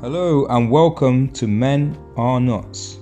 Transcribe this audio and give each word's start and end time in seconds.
Hello 0.00 0.46
and 0.46 0.70
welcome 0.70 1.28
to 1.30 1.48
Men 1.48 1.98
Are 2.16 2.38
Nuts. 2.38 2.98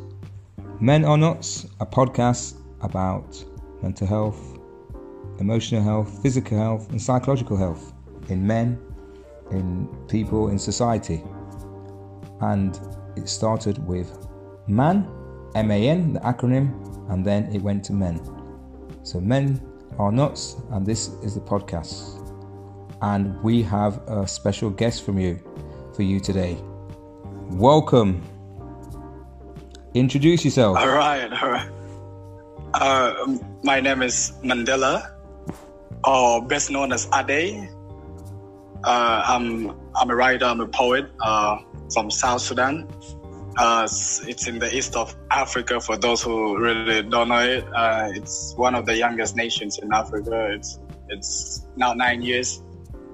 Men 0.81 1.05
Are 1.05 1.19
Nuts, 1.19 1.67
a 1.79 1.85
podcast 1.85 2.57
about 2.81 3.45
mental 3.83 4.07
health, 4.07 4.59
emotional 5.39 5.83
health, 5.83 6.23
physical 6.23 6.57
health, 6.57 6.89
and 6.89 7.01
psychological 7.01 7.59
health 7.59 7.93
in 8.31 8.47
men, 8.47 8.81
in 9.51 9.87
people, 10.09 10.49
in 10.49 10.59
society. 10.59 11.23
And 12.41 12.81
it 13.15 13.29
started 13.29 13.77
with 13.87 14.27
MAN, 14.67 15.07
M 15.55 15.71
A 15.71 15.89
N, 15.91 16.15
the 16.15 16.21
acronym, 16.21 17.11
and 17.11 17.23
then 17.27 17.55
it 17.55 17.61
went 17.61 17.85
to 17.85 17.93
men. 17.93 18.23
So, 19.03 19.21
Men 19.21 19.61
Are 19.99 20.11
Nuts, 20.11 20.57
and 20.71 20.87
this 20.87 21.09
is 21.23 21.35
the 21.35 21.43
podcast. 21.43 22.23
And 23.03 23.39
we 23.43 23.63
have 23.65 23.99
a 24.09 24.27
special 24.27 24.71
guest 24.71 25.05
from 25.05 25.19
you 25.19 25.39
for 25.95 26.03
you 26.03 26.21
today. 26.21 26.57
Welcome. 27.51 28.23
Introduce 29.95 30.45
yourself. 30.45 30.77
All 30.77 30.89
right, 30.89 31.33
all 31.33 31.51
right. 31.51 31.71
Uh, 32.75 33.39
my 33.63 33.81
name 33.81 34.03
is 34.03 34.33
Mandela, 34.43 35.15
or 36.05 36.45
best 36.45 36.71
known 36.71 36.93
as 36.93 37.09
Ade. 37.15 37.71
Uh, 38.85 39.23
I'm 39.27 39.71
I'm 39.95 40.11
a 40.11 40.15
writer. 40.15 40.45
I'm 40.45 40.61
a 40.61 40.67
poet 40.67 41.07
uh, 41.21 41.59
from 41.95 42.11
South 42.11 42.43
Sudan. 42.43 42.89
Uh, 43.57 43.85
it's 43.85 44.47
in 44.47 44.59
the 44.59 44.77
east 44.77 44.97
of 44.97 45.17
Africa. 45.31 45.81
For 45.81 45.97
those 45.97 46.23
who 46.23 46.59
really 46.59 47.03
don't 47.03 47.29
know 47.29 47.39
it, 47.39 47.65
uh, 47.75 48.11
it's 48.13 48.55
one 48.57 48.75
of 48.75 48.85
the 48.87 48.97
youngest 48.97 49.37
nations 49.37 49.79
in 49.79 49.93
Africa. 49.93 50.51
It's 50.53 50.79
it's 51.09 51.67
now 51.77 51.95
nine 51.95 52.23
years, 52.23 52.63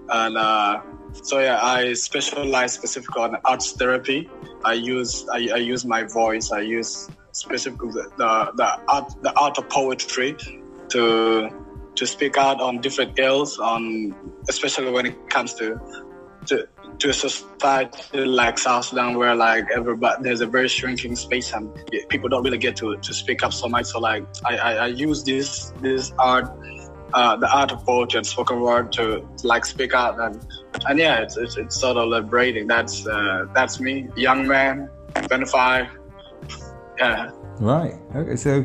and 0.09 0.37
uh, 0.37 0.81
so 1.23 1.39
yeah, 1.39 1.61
I 1.63 1.93
specialize 1.93 2.73
specifically 2.73 3.23
on 3.23 3.37
arts 3.45 3.73
therapy. 3.73 4.29
I 4.65 4.75
use 4.75 5.27
I, 5.31 5.49
I 5.55 5.57
use 5.59 5.85
my 5.85 6.05
voice. 6.05 6.51
I 6.53 6.61
use 6.61 7.09
specifically 7.33 7.91
the, 7.93 8.11
the, 8.17 8.53
the 8.57 8.81
art 8.89 9.15
the 9.23 9.39
art 9.39 9.59
of 9.59 9.69
poetry 9.69 10.37
to 10.91 11.51
to 11.95 12.07
speak 12.07 12.37
out 12.37 12.61
on 12.61 12.81
different 12.81 13.19
ills, 13.19 13.59
on 13.59 14.15
especially 14.49 14.91
when 14.91 15.07
it 15.07 15.29
comes 15.29 15.55
to 15.55 15.79
to 16.47 16.67
to 16.99 17.09
a 17.09 17.13
society 17.13 18.25
like 18.25 18.59
South 18.59 18.87
Sudan 18.87 19.17
where 19.17 19.35
like 19.35 19.65
everybody 19.75 20.23
there's 20.23 20.41
a 20.41 20.47
very 20.47 20.69
shrinking 20.69 21.17
space 21.17 21.53
and 21.53 21.71
people 22.09 22.29
don't 22.29 22.43
really 22.43 22.59
get 22.59 22.77
to, 22.77 22.97
to 22.97 23.15
speak 23.15 23.43
up 23.43 23.53
so 23.53 23.69
much. 23.69 23.87
So 23.87 23.99
like 23.99 24.25
I, 24.45 24.57
I, 24.57 24.73
I 24.75 24.87
use 24.87 25.25
this 25.25 25.73
this 25.81 26.13
art 26.19 26.51
uh, 27.15 27.37
the 27.37 27.51
art 27.55 27.73
of 27.73 27.85
poetry 27.85 28.19
and 28.19 28.27
spoken 28.27 28.61
word 28.61 28.93
to, 28.93 29.27
like 29.45 29.65
speak 29.65 29.95
out 29.95 30.19
and 30.19 30.47
and 30.87 30.99
yeah 30.99 31.21
it's 31.21 31.37
it's, 31.37 31.57
it's 31.57 31.81
sort 31.81 31.97
of 31.97 32.09
liberating. 32.09 32.67
That's 32.67 33.07
uh, 33.07 33.47
that's 33.55 33.81
me, 33.81 34.09
young 34.17 34.47
man, 34.47 34.89
25. 35.15 35.87
Yeah. 36.99 37.31
Right. 37.59 37.95
Okay. 38.15 38.37
So, 38.37 38.65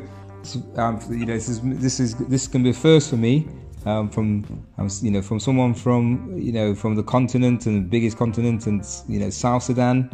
um, 0.75 0.99
you 1.09 1.25
know, 1.25 1.33
this 1.33 1.49
is 1.49 1.61
this 1.61 1.99
is 1.99 2.15
this 2.15 2.47
can 2.47 2.63
be 2.63 2.71
a 2.71 2.73
first 2.73 3.09
for 3.09 3.17
me. 3.17 3.47
Um, 3.85 4.09
from 4.09 4.43
um, 4.77 4.89
you 5.01 5.11
know 5.11 5.21
from 5.21 5.39
someone 5.39 5.73
from 5.73 6.37
you 6.37 6.51
know 6.51 6.75
from 6.75 6.95
the 6.95 7.03
continent 7.03 7.67
and 7.67 7.85
the 7.85 7.87
biggest 7.87 8.17
continent 8.17 8.67
and 8.67 8.85
you 9.07 9.19
know 9.19 9.29
South 9.29 9.63
Sudan. 9.63 10.09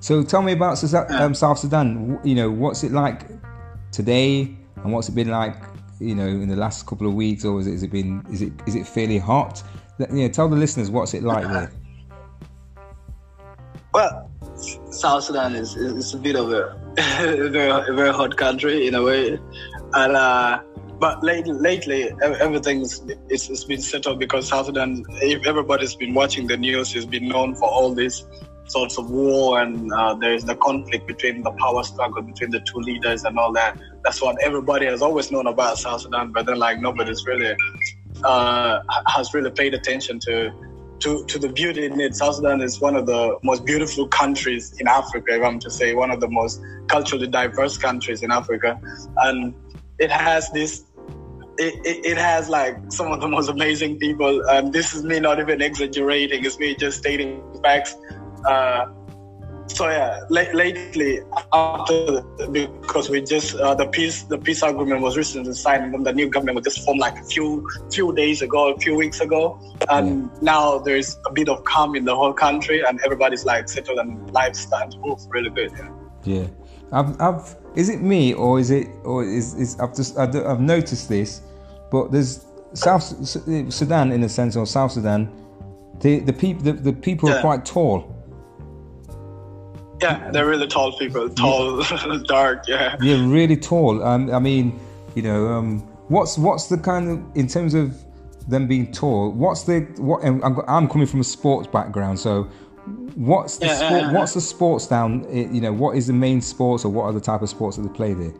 So 0.00 0.22
tell 0.22 0.42
me 0.42 0.52
about 0.52 0.82
um, 1.10 1.34
South 1.34 1.58
Sudan. 1.58 2.20
You 2.22 2.34
know 2.36 2.50
what's 2.50 2.84
it 2.84 2.92
like 2.92 3.22
today, 3.90 4.54
and 4.76 4.92
what's 4.92 5.08
it 5.08 5.16
been 5.16 5.30
like 5.30 5.56
you 5.98 6.14
know 6.14 6.26
in 6.26 6.48
the 6.48 6.54
last 6.54 6.86
couple 6.86 7.08
of 7.08 7.14
weeks, 7.14 7.44
or 7.44 7.58
is 7.58 7.66
it, 7.66 7.72
has 7.72 7.82
it 7.82 7.90
been 7.90 8.24
is 8.30 8.42
it 8.42 8.52
is 8.66 8.76
it 8.76 8.86
fairly 8.86 9.18
hot? 9.18 9.64
Know, 9.98 10.28
tell 10.28 10.48
the 10.48 10.56
listeners 10.56 10.90
what's 10.90 11.14
it 11.14 11.22
like 11.22 11.46
there. 11.48 11.72
Well, 13.94 14.30
South 14.90 15.24
Sudan 15.24 15.54
is, 15.54 15.74
is, 15.74 16.12
a 16.12 16.18
bit 16.18 16.36
of 16.36 16.52
a, 16.52 16.78
very, 16.96 17.96
very 17.96 18.12
hot 18.12 18.36
country 18.36 18.86
in 18.86 18.94
a 18.94 19.02
way, 19.02 19.38
and 19.94 20.14
uh, 20.14 20.60
but 21.00 21.22
lately, 21.24 21.54
lately 21.54 22.10
everything's 22.22 23.02
it's, 23.30 23.48
it's 23.48 23.64
been 23.64 23.80
settled 23.80 24.18
because 24.18 24.48
South 24.48 24.66
Sudan. 24.66 25.04
If 25.22 25.46
everybody's 25.46 25.96
been 25.96 26.12
watching 26.12 26.46
the 26.46 26.58
news, 26.58 26.92
has 26.92 27.06
been 27.06 27.28
known 27.28 27.54
for 27.54 27.68
all 27.68 27.94
these 27.94 28.26
sorts 28.68 28.98
of 28.98 29.10
war 29.10 29.60
and 29.60 29.92
uh, 29.92 30.14
there's 30.14 30.44
the 30.44 30.54
conflict 30.56 31.06
between 31.06 31.42
the 31.42 31.50
power 31.52 31.82
struggle 31.82 32.22
between 32.22 32.50
the 32.50 32.60
two 32.60 32.78
leaders 32.78 33.24
and 33.24 33.38
all 33.38 33.52
that. 33.52 33.78
That's 34.04 34.20
what 34.20 34.36
everybody 34.42 34.86
has 34.86 35.02
always 35.02 35.30
known 35.30 35.46
about 35.46 35.78
South 35.78 36.02
Sudan, 36.02 36.32
but 36.32 36.46
then 36.46 36.58
like 36.58 36.78
nobody's 36.80 37.26
really 37.26 37.56
uh, 38.24 38.80
has 39.06 39.34
really 39.34 39.50
paid 39.50 39.74
attention 39.74 40.18
to 40.20 40.52
to, 41.00 41.24
to 41.26 41.38
the 41.38 41.48
beauty 41.48 41.86
in 41.86 42.00
it. 42.00 42.16
South 42.16 42.36
Sudan 42.36 42.60
is 42.60 42.80
one 42.80 42.96
of 42.96 43.06
the 43.06 43.38
most 43.42 43.64
beautiful 43.64 44.08
countries 44.08 44.74
in 44.80 44.88
Africa, 44.88 45.36
if 45.36 45.42
I'm 45.44 45.58
to 45.60 45.70
say, 45.70 45.94
one 45.94 46.10
of 46.10 46.20
the 46.20 46.28
most 46.28 46.60
culturally 46.88 47.28
diverse 47.28 47.78
countries 47.78 48.22
in 48.22 48.32
Africa. 48.32 48.80
And 49.18 49.54
it 49.98 50.10
has 50.10 50.50
this, 50.50 50.84
it, 51.56 51.74
it, 51.86 52.04
it 52.04 52.18
has 52.18 52.48
like 52.48 52.76
some 52.88 53.12
of 53.12 53.20
the 53.20 53.28
most 53.28 53.48
amazing 53.48 53.98
people. 53.98 54.42
And 54.48 54.72
this 54.72 54.94
is 54.94 55.04
me 55.04 55.20
not 55.20 55.38
even 55.38 55.62
exaggerating, 55.62 56.44
it's 56.44 56.58
me 56.58 56.74
just 56.74 56.98
stating 56.98 57.42
facts. 57.62 57.94
Uh, 58.44 58.86
so 59.68 59.88
yeah, 59.88 60.24
lately 60.30 61.20
after 61.52 62.22
because 62.50 63.08
we 63.08 63.20
just 63.20 63.54
uh, 63.56 63.74
the 63.74 63.86
peace 63.86 64.22
the 64.24 64.38
peace 64.38 64.62
agreement 64.62 65.02
was 65.02 65.16
recently 65.16 65.52
signed 65.52 65.84
and 65.84 65.94
then 65.94 66.02
the 66.02 66.12
new 66.12 66.28
government 66.28 66.56
was 66.56 66.64
just 66.64 66.84
formed 66.84 67.00
like 67.00 67.16
a 67.18 67.24
few 67.24 67.68
few 67.90 68.14
days 68.14 68.42
ago, 68.42 68.72
a 68.72 68.78
few 68.78 68.94
weeks 68.96 69.20
ago, 69.20 69.60
and 69.90 70.30
now 70.42 70.78
there's 70.78 71.18
a 71.26 71.32
bit 71.32 71.48
of 71.48 71.62
calm 71.64 71.94
in 71.94 72.04
the 72.04 72.14
whole 72.14 72.32
country 72.32 72.82
and 72.84 73.00
everybody's 73.04 73.44
like 73.44 73.68
settled 73.68 73.98
and 73.98 74.30
life's 74.32 74.60
starting 74.60 74.90
to 74.90 74.98
move 74.98 75.20
really 75.28 75.50
good. 75.50 75.70
Yeah. 75.76 75.90
Yeah, 76.24 76.46
I've, 76.92 77.20
I've 77.20 77.56
is 77.76 77.88
it 77.88 78.02
me 78.02 78.34
or 78.34 78.58
is 78.58 78.70
it 78.70 78.88
or 79.04 79.24
is, 79.24 79.54
is 79.54 79.78
I've 79.78 79.94
just 79.94 80.18
I've 80.18 80.60
noticed 80.60 81.08
this, 81.08 81.42
but 81.90 82.10
there's 82.10 82.46
South 82.74 83.02
Sudan 83.02 84.12
in 84.12 84.24
a 84.24 84.28
sense 84.28 84.56
or 84.56 84.66
South 84.66 84.92
Sudan, 84.92 85.30
the 86.00 86.20
the 86.20 86.32
people 86.32 86.62
the, 86.64 86.72
the 86.72 86.92
people 86.92 87.28
yeah. 87.28 87.36
are 87.36 87.40
quite 87.40 87.64
tall 87.64 88.17
yeah, 90.00 90.30
they're 90.30 90.46
really 90.46 90.66
tall 90.66 90.96
people, 90.98 91.28
tall, 91.30 91.82
yeah. 91.82 92.18
dark. 92.26 92.68
Yeah. 92.68 92.96
Yeah, 93.00 93.24
really 93.26 93.56
tall. 93.56 94.02
Um, 94.02 94.32
I 94.32 94.38
mean, 94.38 94.78
you 95.14 95.22
know, 95.22 95.48
um, 95.48 95.80
what's 96.08 96.38
what's 96.38 96.68
the 96.68 96.78
kind 96.78 97.08
of 97.08 97.36
in 97.36 97.46
terms 97.46 97.74
of 97.74 97.96
them 98.48 98.66
being 98.66 98.92
tall? 98.92 99.32
What's 99.32 99.64
the 99.64 99.80
what? 99.98 100.24
I'm 100.24 100.88
coming 100.88 101.06
from 101.06 101.20
a 101.20 101.24
sports 101.24 101.68
background, 101.68 102.18
so 102.18 102.44
what's 103.14 103.58
the 103.58 103.66
yeah, 103.66 103.76
sport, 103.76 104.14
what's 104.14 104.34
the 104.34 104.40
sports 104.40 104.86
down? 104.86 105.26
Eh, 105.30 105.48
you 105.50 105.60
know, 105.60 105.72
what 105.72 105.96
is 105.96 106.06
the 106.06 106.12
main 106.12 106.40
sports, 106.40 106.84
or 106.84 106.92
what 106.92 107.04
are 107.04 107.12
the 107.12 107.20
type 107.20 107.42
of 107.42 107.48
sports 107.48 107.76
that 107.76 107.82
they 107.82 107.94
play 107.94 108.14
there? 108.14 108.32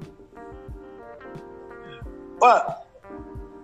Well, 2.41 2.87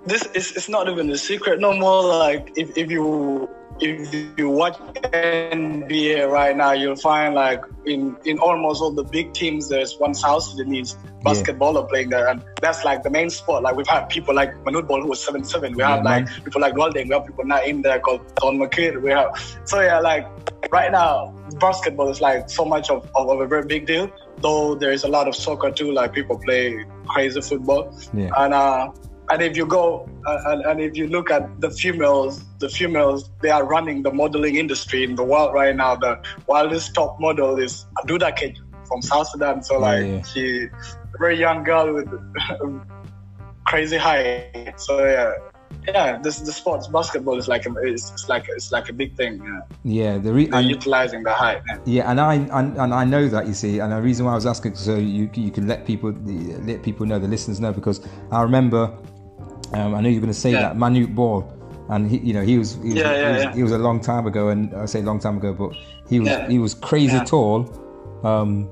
this 0.07 0.27
is 0.35 0.53
it's 0.53 0.69
not 0.69 0.89
even 0.89 1.11
a 1.11 1.17
secret 1.17 1.61
no 1.61 1.73
more. 1.73 2.03
Like 2.03 2.53
if 2.57 2.77
if 2.77 2.91
you 2.91 3.49
if 3.81 4.39
you 4.39 4.49
watch 4.49 4.79
NBA 4.79 6.31
right 6.31 6.57
now, 6.57 6.73
you'll 6.73 6.97
find 6.97 7.35
like 7.35 7.63
in, 7.85 8.17
in 8.25 8.39
almost 8.39 8.81
all 8.81 8.93
the 8.93 9.05
big 9.05 9.33
teams, 9.35 9.69
there's 9.69 9.97
one 9.99 10.15
South 10.15 10.45
Sudanese 10.45 10.97
basketballer 11.25 11.83
yeah. 11.83 11.89
playing 11.89 12.11
there, 12.11 12.29
and 12.29 12.45
that's 12.61 12.85
like 12.85 13.03
the 13.03 13.11
main 13.11 13.31
sport. 13.31 13.63
Like 13.63 13.77
we've 13.77 13.87
had 13.87 14.09
people 14.09 14.35
like 14.35 14.55
Manute 14.65 14.87
Bol 14.87 15.03
who 15.03 15.09
was 15.09 15.25
seven 15.25 15.45
seven. 15.45 15.73
We 15.75 15.81
yeah, 15.81 15.97
have 15.97 16.05
man. 16.05 16.27
like 16.27 16.45
people 16.45 16.61
like 16.61 16.75
Luol 16.75 16.93
Deng. 16.93 17.09
We 17.09 17.15
have 17.15 17.27
people 17.27 17.45
not 17.45 17.67
in 17.67 17.83
there 17.83 17.99
called 18.01 18.27
Thon 18.37 18.59
Maker. 18.59 19.01
We 19.01 19.11
have 19.11 19.37
so 19.65 19.81
yeah, 19.81 19.99
like 20.01 20.27
right 20.71 20.93
now, 20.93 21.35
basketball 21.59 22.11
is 22.11 22.21
like 22.21 22.49
so 22.49 22.65
much 22.65 22.91
of, 22.91 23.11
of, 23.15 23.29
of 23.29 23.41
a 23.41 23.47
very 23.47 23.67
big 23.67 23.87
deal. 23.87 24.11
Though 24.39 24.75
there 24.75 24.93
is 24.93 25.05
a 25.05 25.09
lot 25.09 25.29
of 25.29 25.35
soccer 25.35 25.71
too. 25.71 25.93
Like 25.93 26.13
people 26.13 26.39
play 26.39 26.85
crazy 27.09 27.41
football, 27.41 27.97
yeah. 28.13 28.31
and 28.37 28.55
uh, 28.55 28.93
and 29.31 29.43
if 29.43 29.57
you 29.57 29.67
go 29.67 30.09
uh, 30.27 30.39
and, 30.47 30.63
and, 30.63 30.81
if 30.81 30.97
you 30.97 31.09
look 31.09 31.31
at 31.31 31.61
the 31.61 31.71
females 31.71 32.45
the 32.59 32.69
females 32.69 33.31
they 33.41 33.51
are 33.51 33.65
running 33.65 34.03
the 34.03 34.13
modeling 34.13 34.57
industry 34.57 35.05
in 35.05 35.15
the 35.15 35.25
world 35.25 35.53
right 35.55 35.75
now. 35.75 35.97
The 35.97 36.21
wildest 36.47 36.95
top 36.95 37.21
model 37.21 37.59
is 37.59 37.87
Adut 38.01 38.21
Akech 38.21 38.57
from 38.87 39.03
South 39.03 39.29
Sudan. 39.29 39.63
So 39.63 39.79
like 39.79 40.07
yeah. 40.07 40.23
she 40.23 40.65
a 41.15 41.19
very 41.19 41.39
young 41.39 41.65
girl 41.65 41.93
with 41.93 42.09
crazy 43.67 43.97
height. 43.97 44.75
So 44.77 45.05
yeah. 45.05 45.33
Yeah 45.87 46.19
this 46.19 46.39
the 46.39 46.53
sports 46.53 46.87
basketball 46.87 47.37
is 47.37 47.49
like 47.49 47.67
a, 47.67 47.75
it's, 47.83 48.11
it's 48.13 48.29
like 48.29 48.47
it's 48.49 48.73
like 48.73 48.89
a 48.89 48.93
big 48.93 49.17
thing 49.17 49.43
yeah, 49.43 49.61
yeah 49.83 50.19
the 50.19 50.33
re- 50.33 50.49
and, 50.53 50.67
utilizing 50.69 51.23
the 51.25 51.33
height 51.33 51.61
yeah. 51.69 51.79
yeah 51.85 52.11
and 52.11 52.21
I 52.21 52.35
and, 52.35 52.79
and, 52.79 52.95
I 52.95 53.05
know 53.05 53.29
that 53.29 53.47
you 53.47 53.55
see 53.55 53.81
and 53.81 53.93
the 53.93 54.01
reason 54.01 54.25
why 54.25 54.33
I 54.33 54.35
was 54.37 54.47
asking 54.47 54.77
so 54.77 54.95
you 54.97 55.29
you 55.35 55.51
can 55.51 55.67
let 55.67 55.85
people 55.85 56.13
let 56.13 56.83
people 56.83 57.05
know 57.05 57.19
the 57.19 57.29
listeners 57.29 57.61
know 57.61 57.73
because 57.73 58.01
I 58.31 58.43
remember 58.43 58.97
um, 59.73 59.95
I 59.95 60.01
know 60.01 60.09
you're 60.09 60.21
going 60.21 60.33
to 60.33 60.39
say 60.39 60.53
yeah. 60.53 60.63
that 60.63 60.77
Manute 60.77 61.15
Bol, 61.15 61.51
and 61.89 62.11
he, 62.11 62.19
you 62.19 62.33
know, 62.33 62.43
he 62.43 62.59
was, 62.59 62.75
he 62.75 62.89
was, 62.89 62.95
yeah, 62.95 63.13
yeah, 63.13 63.39
he, 63.41 63.47
was 63.47 63.57
he 63.57 63.63
was, 63.63 63.73
a 63.73 63.79
long 63.79 64.01
time 64.01 64.27
ago, 64.27 64.49
and 64.49 64.75
I 64.75 64.87
say 64.87 65.03
long 65.03 65.19
time 65.19 65.39
ago, 65.39 65.53
but 65.53 65.77
he 66.09 66.21
was 66.21 66.51
he 66.51 66.59
was 66.59 66.75
crazy 66.75 67.21
tall. 67.25 67.81
Um, 68.23 68.69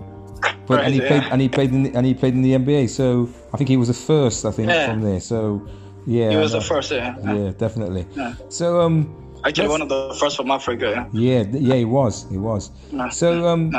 but 0.66 0.80
crazy, 0.80 0.84
and 0.84 0.94
he 0.94 1.00
played 1.00 1.22
and 1.32 1.40
he 1.40 1.48
played 1.48 1.70
in 1.72 1.82
the, 1.84 1.94
and 1.94 2.06
he 2.06 2.14
played 2.14 2.34
in 2.34 2.42
the 2.42 2.52
NBA. 2.52 2.88
So 2.90 3.28
I 3.52 3.56
think 3.56 3.68
he 3.68 3.76
was 3.76 3.88
the 3.88 3.94
first. 3.94 4.44
I 4.44 4.50
think 4.50 4.70
from 4.70 5.02
there. 5.02 5.20
So 5.20 5.68
yeah, 6.06 6.30
he 6.30 6.36
was 6.36 6.52
the 6.52 6.60
first. 6.60 6.90
Yeah, 6.90 7.16
yeah, 7.24 7.52
definitely. 7.52 8.06
So 8.48 8.80
um, 8.80 9.22
Actually, 9.44 9.68
one 9.68 9.82
of 9.82 9.88
the 9.88 10.14
first 10.20 10.36
from 10.36 10.50
Africa. 10.50 11.08
Yeah, 11.12 11.44
yeah, 11.52 11.74
he 11.74 11.84
was. 11.84 12.26
He 12.30 12.38
was. 12.38 12.70
Nice. 12.92 13.16
So, 13.16 13.48
um, 13.48 13.72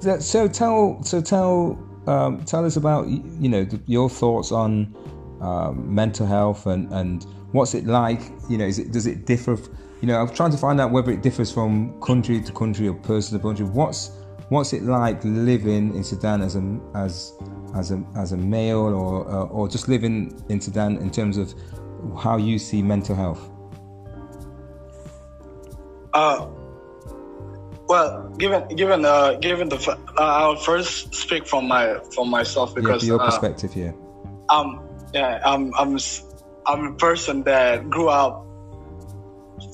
so 0.00 0.48
tell, 0.48 1.02
so 1.04 1.20
tell, 1.20 1.78
um, 2.06 2.44
tell 2.44 2.64
us 2.64 2.76
about 2.76 3.06
you 3.06 3.48
know 3.48 3.64
th- 3.64 3.82
your 3.86 4.10
thoughts 4.10 4.50
on 4.50 4.94
um, 5.42 5.94
mental 5.94 6.26
health 6.26 6.66
and 6.66 6.90
and 6.92 7.26
what's 7.52 7.74
it 7.74 7.86
like. 7.86 8.20
You 8.48 8.58
know, 8.58 8.66
is 8.66 8.78
it 8.78 8.92
does 8.92 9.06
it 9.06 9.26
differ? 9.26 9.58
You 10.00 10.08
know, 10.08 10.18
I'm 10.20 10.34
trying 10.34 10.50
to 10.50 10.56
find 10.58 10.80
out 10.80 10.90
whether 10.90 11.12
it 11.12 11.22
differs 11.22 11.50
from 11.52 12.00
country 12.00 12.40
to 12.40 12.52
country 12.52 12.88
or 12.88 12.94
person 12.94 13.38
to 13.38 13.42
country. 13.42 13.66
What's 13.66 14.10
what's 14.48 14.72
it 14.72 14.82
like 14.82 15.22
living 15.24 15.94
in 15.94 16.04
Sudan 16.04 16.42
as 16.42 16.56
a 16.56 16.80
as 16.94 17.32
as 17.74 17.90
a 17.90 18.02
as 18.16 18.32
a 18.32 18.36
male 18.36 18.94
or 18.94 19.28
uh, 19.28 19.44
or 19.44 19.68
just 19.68 19.88
living 19.88 20.42
in 20.48 20.60
Sudan 20.60 20.96
in 20.98 21.10
terms 21.10 21.36
of 21.36 21.54
how 22.18 22.36
you 22.36 22.58
see 22.58 22.82
mental 22.82 23.14
health? 23.14 23.48
Uh, 26.14 26.46
well, 27.88 28.28
given 28.38 28.66
given 28.76 29.04
uh, 29.04 29.34
given 29.34 29.68
the 29.68 29.76
uh, 30.18 30.22
I'll 30.22 30.56
first 30.56 31.14
speak 31.14 31.46
from 31.46 31.68
my 31.68 31.98
from 32.14 32.28
myself 32.28 32.70
Yeah, 32.70 32.82
because 32.82 33.06
your 33.06 33.20
uh, 33.20 33.26
perspective 33.26 33.72
here. 33.72 33.94
um 34.48 34.80
yeah 35.12 35.40
I'm 35.44 35.72
I'm 35.78 35.98
I'm 36.66 36.86
a 36.86 36.94
person 36.96 37.42
that 37.44 37.88
grew 37.90 38.08
up 38.08 38.46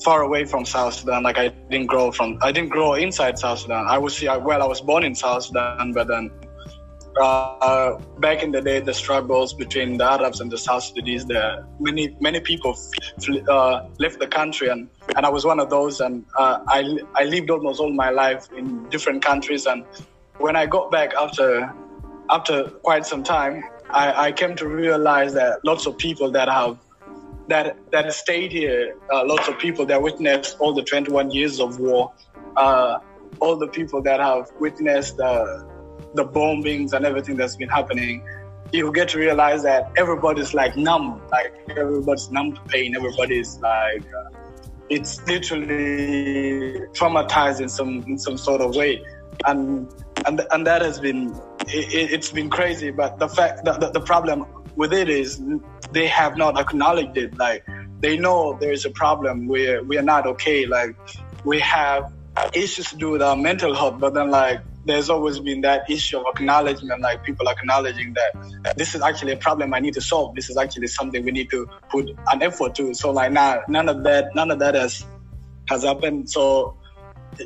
far 0.03 0.21
away 0.21 0.45
from 0.45 0.65
South 0.65 0.93
Sudan. 0.93 1.23
Like 1.23 1.37
I 1.37 1.49
didn't 1.69 1.87
grow 1.87 2.11
from 2.11 2.37
I 2.41 2.51
didn't 2.51 2.69
grow 2.69 2.93
inside 2.93 3.37
South 3.39 3.59
Sudan. 3.59 3.85
I 3.87 3.97
was 3.97 4.21
yeah, 4.21 4.37
well 4.37 4.61
I 4.61 4.65
was 4.65 4.81
born 4.81 5.03
in 5.03 5.15
South 5.15 5.43
Sudan, 5.43 5.93
but 5.93 6.07
then 6.07 6.31
uh, 7.19 7.97
back 8.19 8.43
in 8.43 8.51
the 8.51 8.61
day, 8.61 8.79
the 8.79 8.93
struggles 8.93 9.53
between 9.53 9.97
the 9.97 10.05
Arabs 10.05 10.39
and 10.39 10.51
the 10.51 10.57
South 10.57 10.83
Sudanese, 10.83 11.25
the 11.25 11.65
many 11.79 12.15
many 12.19 12.39
people 12.39 12.77
uh, 13.49 13.81
left 13.99 14.19
the 14.19 14.27
country, 14.27 14.69
and, 14.69 14.89
and 15.15 15.25
I 15.25 15.29
was 15.29 15.45
one 15.45 15.59
of 15.59 15.69
those. 15.69 15.99
And 15.99 16.25
uh, 16.37 16.59
I 16.67 16.97
I 17.15 17.23
lived 17.25 17.49
almost 17.49 17.79
all 17.79 17.91
my 17.91 18.09
life 18.09 18.47
in 18.55 18.87
different 18.89 19.23
countries, 19.23 19.65
and 19.65 19.83
when 20.37 20.55
I 20.55 20.65
got 20.65 20.91
back 20.91 21.13
after 21.15 21.73
after 22.29 22.69
quite 22.83 23.05
some 23.05 23.23
time, 23.23 23.63
I, 23.89 24.27
I 24.27 24.31
came 24.31 24.55
to 24.57 24.67
realize 24.67 25.33
that 25.33 25.63
lots 25.63 25.85
of 25.85 25.97
people 25.97 26.31
that 26.31 26.47
have 26.47 26.77
that 27.47 27.77
that 27.91 28.13
stayed 28.13 28.51
here, 28.51 28.95
uh, 29.11 29.25
lots 29.25 29.47
of 29.47 29.57
people 29.57 29.85
that 29.87 30.01
witnessed 30.01 30.57
all 30.59 30.73
the 30.73 30.83
21 30.83 31.31
years 31.31 31.59
of 31.59 31.79
war, 31.79 32.13
uh, 32.55 32.99
all 33.39 33.57
the 33.57 33.67
people 33.67 34.01
that 34.03 34.19
have 34.19 34.51
witnessed 34.59 35.17
the 35.17 35.67
the 36.13 36.25
bombings 36.25 36.93
and 36.93 37.05
everything 37.05 37.35
that's 37.35 37.55
been 37.55 37.69
happening, 37.69 38.23
you 38.71 38.91
get 38.91 39.09
to 39.09 39.19
realize 39.19 39.63
that 39.63 39.91
everybody's 39.97 40.53
like 40.53 40.75
numb, 40.77 41.21
like 41.31 41.53
everybody's 41.69 42.29
numb 42.31 42.53
to 42.53 42.61
pain. 42.63 42.95
Everybody's 42.95 43.57
like 43.59 44.03
uh, 44.13 44.29
it's 44.89 45.21
literally 45.27 46.79
traumatized 46.93 47.61
in 47.61 47.69
some 47.69 48.03
in 48.07 48.17
some 48.17 48.37
sort 48.37 48.61
of 48.61 48.75
way, 48.75 49.03
and 49.45 49.91
and 50.25 50.41
and 50.51 50.67
that 50.67 50.81
has 50.81 50.99
been 50.99 51.33
it, 51.67 52.11
it's 52.11 52.31
been 52.31 52.49
crazy. 52.49 52.91
But 52.91 53.19
the 53.19 53.27
fact 53.27 53.65
the, 53.65 53.73
the, 53.73 53.91
the 53.91 54.01
problem 54.01 54.45
with 54.75 54.93
it 54.93 55.09
is 55.09 55.41
they 55.91 56.07
have 56.07 56.37
not 56.37 56.59
acknowledged 56.59 57.17
it. 57.17 57.37
Like 57.37 57.65
they 57.99 58.17
know 58.17 58.57
there 58.59 58.71
is 58.71 58.85
a 58.85 58.91
problem. 58.91 59.47
We're 59.47 59.83
we 59.83 59.97
are 59.97 60.03
not 60.03 60.25
okay. 60.27 60.65
Like 60.65 60.95
we 61.43 61.59
have 61.59 62.11
issues 62.53 62.89
to 62.89 62.95
do 62.95 63.11
with 63.11 63.21
our 63.21 63.35
mental 63.35 63.75
health, 63.75 63.99
but 63.99 64.13
then 64.13 64.31
like 64.31 64.61
there's 64.85 65.09
always 65.09 65.39
been 65.39 65.61
that 65.61 65.89
issue 65.89 66.17
of 66.17 66.25
acknowledgement, 66.33 67.01
like 67.01 67.23
people 67.23 67.47
acknowledging 67.47 68.13
that 68.13 68.75
this 68.77 68.95
is 68.95 69.01
actually 69.01 69.33
a 69.33 69.37
problem 69.37 69.73
I 69.73 69.79
need 69.79 69.93
to 69.95 70.01
solve. 70.01 70.35
This 70.35 70.49
is 70.49 70.57
actually 70.57 70.87
something 70.87 71.23
we 71.23 71.31
need 71.31 71.49
to 71.51 71.67
put 71.89 72.09
an 72.31 72.41
effort 72.41 72.75
to. 72.75 72.93
So 72.93 73.11
like 73.11 73.31
now, 73.31 73.61
none 73.67 73.89
of 73.89 74.03
that, 74.03 74.33
none 74.35 74.51
of 74.51 74.59
that 74.59 74.75
has 74.75 75.05
has 75.67 75.83
happened. 75.83 76.29
So 76.29 76.78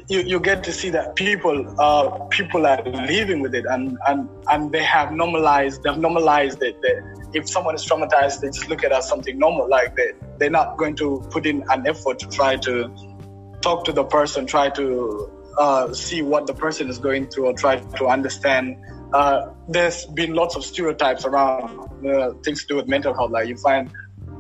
you, 0.08 0.22
you 0.22 0.40
get 0.40 0.64
to 0.64 0.72
see 0.72 0.90
that 0.90 1.16
people 1.16 1.76
uh, 1.80 2.10
people 2.26 2.66
are 2.66 2.82
living 2.84 3.42
with 3.42 3.54
it 3.54 3.66
and, 3.70 3.98
and, 4.08 4.30
and 4.52 4.72
they 4.72 4.84
have 4.84 5.12
normalized 5.12 5.84
they've 5.84 5.98
normalized 5.98 6.62
it 6.62 6.82
that 6.82 7.30
if 7.34 7.50
someone 7.50 7.76
is 7.76 7.86
traumatized 7.86 8.42
they 8.42 8.48
just 8.48 8.70
look 8.70 8.84
at 8.84 8.92
it 8.92 8.96
as 8.96 9.08
something 9.08 9.38
normal 9.38 9.70
like 9.70 9.96
they, 9.96 10.12
they're 10.38 10.50
not 10.50 10.78
going 10.78 10.96
to 10.96 11.26
put 11.32 11.46
in 11.46 11.64
an 11.70 11.86
effort 11.88 12.20
to 12.20 12.28
try 12.28 12.56
to 12.56 12.94
talk 13.62 13.86
to 13.86 13.92
the 13.92 14.04
person 14.04 14.46
try 14.46 14.70
to 14.70 15.32
uh, 15.58 15.94
see 15.94 16.22
what 16.22 16.48
the 16.48 16.54
person 16.54 16.90
is 16.90 16.98
going 16.98 17.28
through 17.28 17.46
or 17.46 17.54
try 17.54 17.78
to 17.78 18.08
understand. 18.08 18.78
Uh, 19.14 19.52
there's 19.68 20.06
been 20.08 20.34
lots 20.34 20.56
of 20.56 20.66
stereotypes 20.66 21.26
around 21.26 22.08
uh, 22.08 22.32
things 22.44 22.62
to 22.62 22.68
do 22.68 22.76
with 22.76 22.88
mental 22.88 23.14
health 23.14 23.32
like 23.32 23.48
you 23.48 23.56
find 23.58 23.92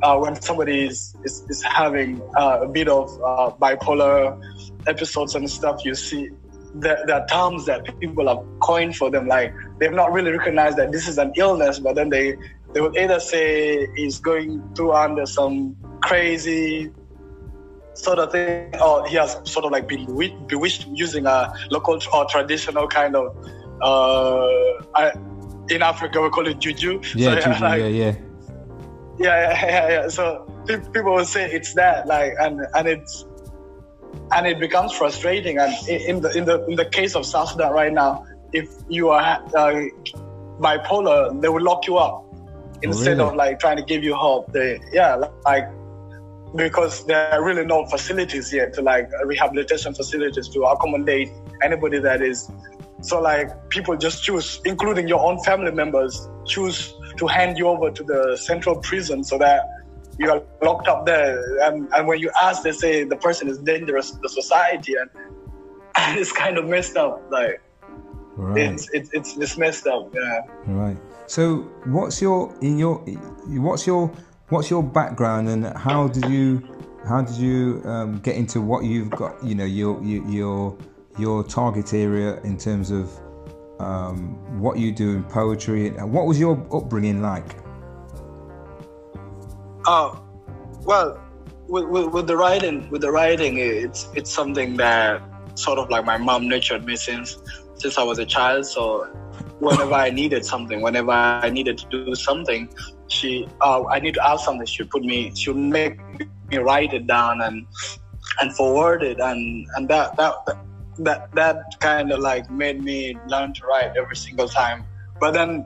uh, 0.03 0.17
when 0.17 0.39
somebody 0.41 0.85
is, 0.85 1.15
is, 1.23 1.45
is 1.49 1.63
having 1.63 2.21
uh, 2.35 2.59
a 2.61 2.67
bit 2.67 2.89
of 2.89 3.09
uh, 3.23 3.51
bipolar 3.59 4.39
episodes 4.85 5.33
and 5.33 5.49
stuff, 5.49 5.83
you 5.85 5.95
see 5.95 6.29
there 6.75 7.09
are 7.11 7.25
terms 7.27 7.65
that 7.67 7.99
people 7.99 8.27
have 8.27 8.43
coined 8.59 8.95
for 8.95 9.09
them. 9.09 9.27
Like 9.27 9.53
they've 9.79 9.91
not 9.91 10.11
really 10.11 10.31
recognized 10.31 10.77
that 10.77 10.91
this 10.91 11.07
is 11.07 11.17
an 11.17 11.31
illness, 11.37 11.79
but 11.79 11.95
then 11.95 12.09
they 12.09 12.35
they 12.73 12.81
would 12.81 12.97
either 12.97 13.19
say 13.19 13.87
he's 13.95 14.19
going 14.19 14.61
through 14.75 14.93
under 14.93 15.25
some 15.25 15.75
crazy 16.01 16.91
sort 17.93 18.19
of 18.19 18.31
thing, 18.31 18.75
or 18.81 19.07
he 19.07 19.15
has 19.15 19.39
sort 19.43 19.65
of 19.65 19.71
like 19.71 19.87
been 19.87 20.05
bewi- 20.05 20.47
bewitched 20.47 20.87
using 20.87 21.27
a 21.27 21.53
local 21.69 21.99
or 22.13 22.25
traditional 22.25 22.87
kind 22.87 23.15
of. 23.15 23.37
Uh, 23.81 24.47
I, 24.95 25.11
in 25.69 25.81
Africa, 25.81 26.21
we 26.21 26.29
call 26.29 26.47
it 26.47 26.59
juju. 26.59 27.01
Yeah, 27.15 27.39
So, 27.39 27.51
juju, 27.51 27.63
like, 27.63 27.79
yeah, 27.81 27.87
yeah. 27.87 28.15
Yeah, 29.19 29.51
yeah, 29.65 29.65
yeah, 29.65 29.89
yeah. 29.89 30.07
So 30.07 30.45
people 30.67 31.13
will 31.13 31.25
say 31.25 31.51
it's 31.51 31.73
that, 31.73 32.07
like, 32.07 32.33
and 32.39 32.61
and 32.75 32.87
it's 32.87 33.25
and 34.31 34.47
it 34.47 34.59
becomes 34.59 34.91
frustrating. 34.93 35.57
And 35.57 35.73
in 35.87 36.21
the 36.21 36.35
in 36.37 36.45
the 36.45 36.65
in 36.65 36.75
the 36.75 36.85
case 36.85 37.15
of 37.15 37.25
South 37.25 37.49
Sudan 37.51 37.71
right 37.71 37.93
now, 37.93 38.25
if 38.51 38.69
you 38.89 39.09
are 39.09 39.21
uh, 39.55 39.85
bipolar, 40.59 41.41
they 41.41 41.49
will 41.49 41.63
lock 41.63 41.87
you 41.87 41.97
up 41.97 42.25
instead 42.81 43.17
really? 43.17 43.29
of 43.29 43.35
like 43.35 43.59
trying 43.59 43.77
to 43.77 43.83
give 43.83 44.03
you 44.03 44.13
help. 44.13 44.51
They 44.51 44.79
yeah, 44.91 45.15
like 45.45 45.67
because 46.55 47.05
there 47.05 47.33
are 47.33 47.43
really 47.43 47.65
no 47.65 47.85
facilities 47.87 48.53
yet 48.53 48.73
to 48.73 48.81
like 48.81 49.09
rehabilitation 49.25 49.93
facilities 49.93 50.47
to 50.49 50.61
accommodate 50.63 51.31
anybody 51.63 51.99
that 51.99 52.21
is 52.21 52.51
so 53.03 53.21
like 53.21 53.47
people 53.69 53.95
just 53.95 54.23
choose 54.23 54.59
including 54.65 55.07
your 55.07 55.19
own 55.19 55.37
family 55.43 55.71
members 55.71 56.27
choose 56.45 56.93
to 57.17 57.27
hand 57.27 57.57
you 57.57 57.67
over 57.67 57.91
to 57.91 58.03
the 58.03 58.37
central 58.37 58.75
prison 58.77 59.23
so 59.23 59.37
that 59.37 59.67
you 60.17 60.29
are 60.29 60.41
locked 60.61 60.87
up 60.87 61.05
there 61.05 61.39
and, 61.67 61.87
and 61.93 62.07
when 62.07 62.19
you 62.19 62.31
ask 62.41 62.63
they 62.63 62.71
say 62.71 63.03
the 63.03 63.15
person 63.17 63.47
is 63.47 63.57
dangerous 63.59 64.11
to 64.11 64.17
the 64.21 64.29
society 64.29 64.93
and, 64.95 65.09
and 65.95 66.19
it's 66.19 66.31
kind 66.31 66.57
of 66.57 66.65
messed 66.65 66.97
up 66.97 67.21
like 67.31 67.61
Right. 68.35 68.63
it's, 68.63 68.89
it's 68.93 69.11
it's 69.13 69.37
it's 69.37 69.57
messed 69.59 69.85
up 69.85 70.11
yeah 70.15 70.39
Right. 70.65 70.97
So, 71.27 71.57
what's 71.85 72.21
your 72.21 72.53
in 72.61 72.77
your 72.77 72.97
what's 73.47 73.87
your 73.87 74.11
what's 74.49 74.69
your 74.69 74.83
background 74.83 75.49
and 75.49 75.65
how 75.77 76.07
did 76.07 76.25
you 76.29 76.61
how 77.07 77.21
did 77.21 77.35
you 77.35 77.81
um, 77.85 78.19
get 78.19 78.35
into 78.35 78.61
what 78.61 78.83
you've 78.83 79.09
got? 79.09 79.43
You 79.43 79.55
know 79.55 79.65
your 79.65 80.01
your 80.03 80.29
your, 80.29 80.77
your 81.17 81.43
target 81.43 81.93
area 81.93 82.39
in 82.41 82.57
terms 82.57 82.91
of 82.91 83.11
um, 83.79 84.59
what 84.59 84.77
you 84.77 84.91
do 84.91 85.11
in 85.11 85.23
poetry 85.23 85.87
and 85.87 86.11
what 86.11 86.25
was 86.25 86.39
your 86.39 86.55
upbringing 86.71 87.21
like? 87.21 87.55
Oh, 89.85 90.23
well, 90.85 91.21
with, 91.67 91.85
with, 91.85 92.07
with 92.07 92.27
the 92.27 92.37
writing, 92.37 92.89
with 92.89 93.01
the 93.01 93.11
writing, 93.11 93.57
it's 93.57 94.07
it's 94.15 94.31
something 94.31 94.77
that 94.77 95.21
sort 95.55 95.79
of 95.79 95.89
like 95.89 96.05
my 96.05 96.17
mom 96.17 96.47
nurtured 96.47 96.85
me 96.85 96.95
since 96.95 97.37
since 97.75 97.97
I 97.97 98.03
was 98.03 98.19
a 98.19 98.25
child. 98.25 98.65
So 98.65 99.05
whenever 99.59 99.93
I 99.93 100.09
needed 100.09 100.45
something, 100.45 100.81
whenever 100.81 101.11
I 101.11 101.49
needed 101.49 101.77
to 101.79 101.87
do 101.89 102.15
something, 102.15 102.69
she 103.07 103.47
uh, 103.61 103.85
I 103.87 103.99
need 103.99 104.13
to 104.15 104.27
ask 104.27 104.45
something. 104.45 104.65
She 104.65 104.83
put 104.83 105.03
me, 105.03 105.31
she 105.35 105.51
make 105.53 105.99
me 106.49 106.57
write 106.57 106.93
it 106.93 107.07
down 107.07 107.41
and 107.41 107.65
and 108.41 108.55
forward 108.55 109.03
it, 109.03 109.19
and 109.19 109.67
and 109.75 109.87
that 109.89 110.15
that 110.17 110.33
that 110.45 110.57
that 110.99 111.33
that 111.33 111.57
kind 111.79 112.11
of 112.11 112.19
like 112.19 112.49
made 112.51 112.83
me 112.83 113.17
learn 113.27 113.53
to 113.53 113.65
write 113.65 113.93
every 113.97 114.15
single 114.15 114.47
time. 114.47 114.85
But 115.19 115.31
then 115.31 115.65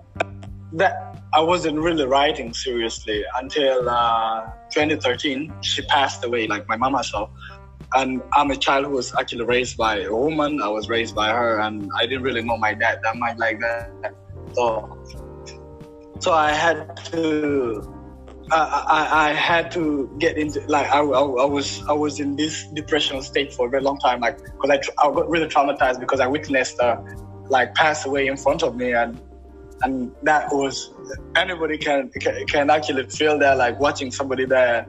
that 0.74 1.08
I 1.34 1.42
wasn't 1.42 1.80
really 1.80 2.06
writing 2.06 2.54
seriously 2.54 3.24
until 3.36 3.90
uh, 3.90 4.46
2013. 4.72 5.54
She 5.62 5.82
passed 5.84 6.24
away, 6.24 6.48
like 6.48 6.68
my 6.68 6.78
mama 6.78 7.04
saw. 7.04 7.30
And 7.96 8.22
I'm 8.34 8.52
a 8.52 8.56
child 8.56 8.86
who 8.86 8.92
was 8.92 9.14
actually 9.16 9.46
raised 9.46 9.78
by 9.78 10.02
a 10.02 10.14
woman. 10.14 10.62
I 10.62 10.68
was 10.68 10.90
raised 10.90 11.16
by 11.16 11.30
her, 11.30 11.60
and 11.60 11.90
I 11.98 12.06
didn't 12.06 12.24
really 12.24 12.42
know 12.42 12.58
my 12.58 12.74
dad 12.74 13.00
that 13.04 13.16
much 13.16 13.38
like 13.38 13.60
that. 13.62 14.14
So, 14.54 14.98
so 16.20 16.34
I 16.34 16.52
had 16.52 16.98
to, 17.12 17.97
I, 18.52 18.86
I, 18.88 19.30
I 19.30 19.34
had 19.34 19.72
to 19.72 20.10
get 20.20 20.38
into 20.38 20.62
like 20.68 20.88
I, 20.90 21.00
I, 21.00 21.22
I 21.22 21.46
was 21.46 21.84
I 21.88 21.94
was 21.94 22.20
in 22.20 22.36
this 22.36 22.66
depressional 22.68 23.22
state 23.22 23.54
for 23.54 23.68
a 23.68 23.70
very 23.70 23.84
long 23.84 24.00
time, 24.00 24.22
like 24.22 24.38
because 24.38 24.70
I, 24.70 25.06
I 25.06 25.12
got 25.14 25.30
really 25.30 25.48
traumatized 25.48 26.00
because 26.00 26.20
I 26.20 26.28
witnessed 26.28 26.82
her 26.82 27.04
like 27.50 27.76
pass 27.76 28.06
away 28.06 28.28
in 28.28 28.38
front 28.38 28.64
of 28.64 28.76
me, 28.76 28.94
and 28.94 29.20
and 29.82 30.12
that 30.24 30.48
was 30.52 30.94
anybody 31.36 31.78
can 31.78 32.10
can, 32.10 32.46
can 32.48 32.70
actually 32.70 33.08
feel 33.10 33.38
that 33.40 33.58
like 33.58 33.80
watching 33.80 34.12
somebody 34.12 34.46
that 34.46 34.88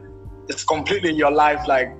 is 0.48 0.64
completely 0.64 1.12
your 1.12 1.30
life 1.30 1.66
like 1.66 1.92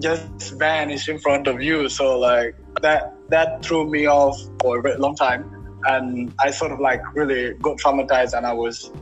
just 0.00 0.58
vanish 0.58 1.08
in 1.08 1.18
front 1.18 1.46
of 1.46 1.60
you. 1.60 1.88
So 1.88 2.18
like 2.18 2.54
that 2.82 3.14
that 3.30 3.64
threw 3.64 3.88
me 3.90 4.06
off 4.06 4.38
for 4.60 4.78
a 4.78 4.82
very 4.82 4.98
long 4.98 5.16
time, 5.16 5.80
and 5.86 6.32
I 6.40 6.50
sort 6.50 6.70
of 6.70 6.78
like 6.78 7.00
really 7.14 7.54
got 7.54 7.78
traumatized, 7.78 8.36
and 8.36 8.46
I 8.46 8.52
was 8.52 8.92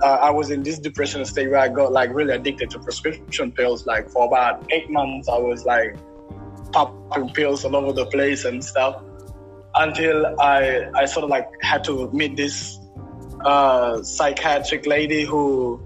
uh, 0.00 0.18
I 0.22 0.30
was 0.30 0.50
in 0.50 0.62
this 0.62 0.78
depression 0.78 1.24
state 1.24 1.50
where 1.50 1.58
I 1.58 1.68
got 1.68 1.92
like 1.92 2.14
really 2.14 2.34
addicted 2.34 2.70
to 2.70 2.78
prescription 2.78 3.52
pills. 3.52 3.86
Like 3.86 4.08
for 4.10 4.26
about 4.26 4.64
eight 4.70 4.90
months, 4.90 5.28
I 5.28 5.38
was 5.38 5.64
like 5.64 5.96
popping 6.72 7.30
pills 7.30 7.64
all 7.64 7.74
over 7.74 7.92
the 7.92 8.06
place 8.06 8.44
and 8.44 8.64
stuff 8.64 9.02
until 9.74 10.40
I 10.40 10.90
I 10.94 11.06
sort 11.06 11.24
of 11.24 11.30
like 11.30 11.48
had 11.62 11.84
to 11.84 12.10
meet 12.12 12.36
this 12.36 12.78
uh, 13.44 14.02
psychiatric 14.02 14.86
lady 14.86 15.24
who 15.24 15.80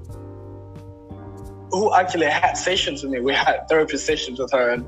who 1.70 1.94
actually 1.94 2.26
had 2.26 2.54
sessions 2.54 3.02
with 3.02 3.12
me. 3.12 3.20
We 3.20 3.32
had 3.34 3.66
therapy 3.68 3.96
sessions 3.96 4.38
with 4.38 4.52
her, 4.52 4.70
and 4.70 4.86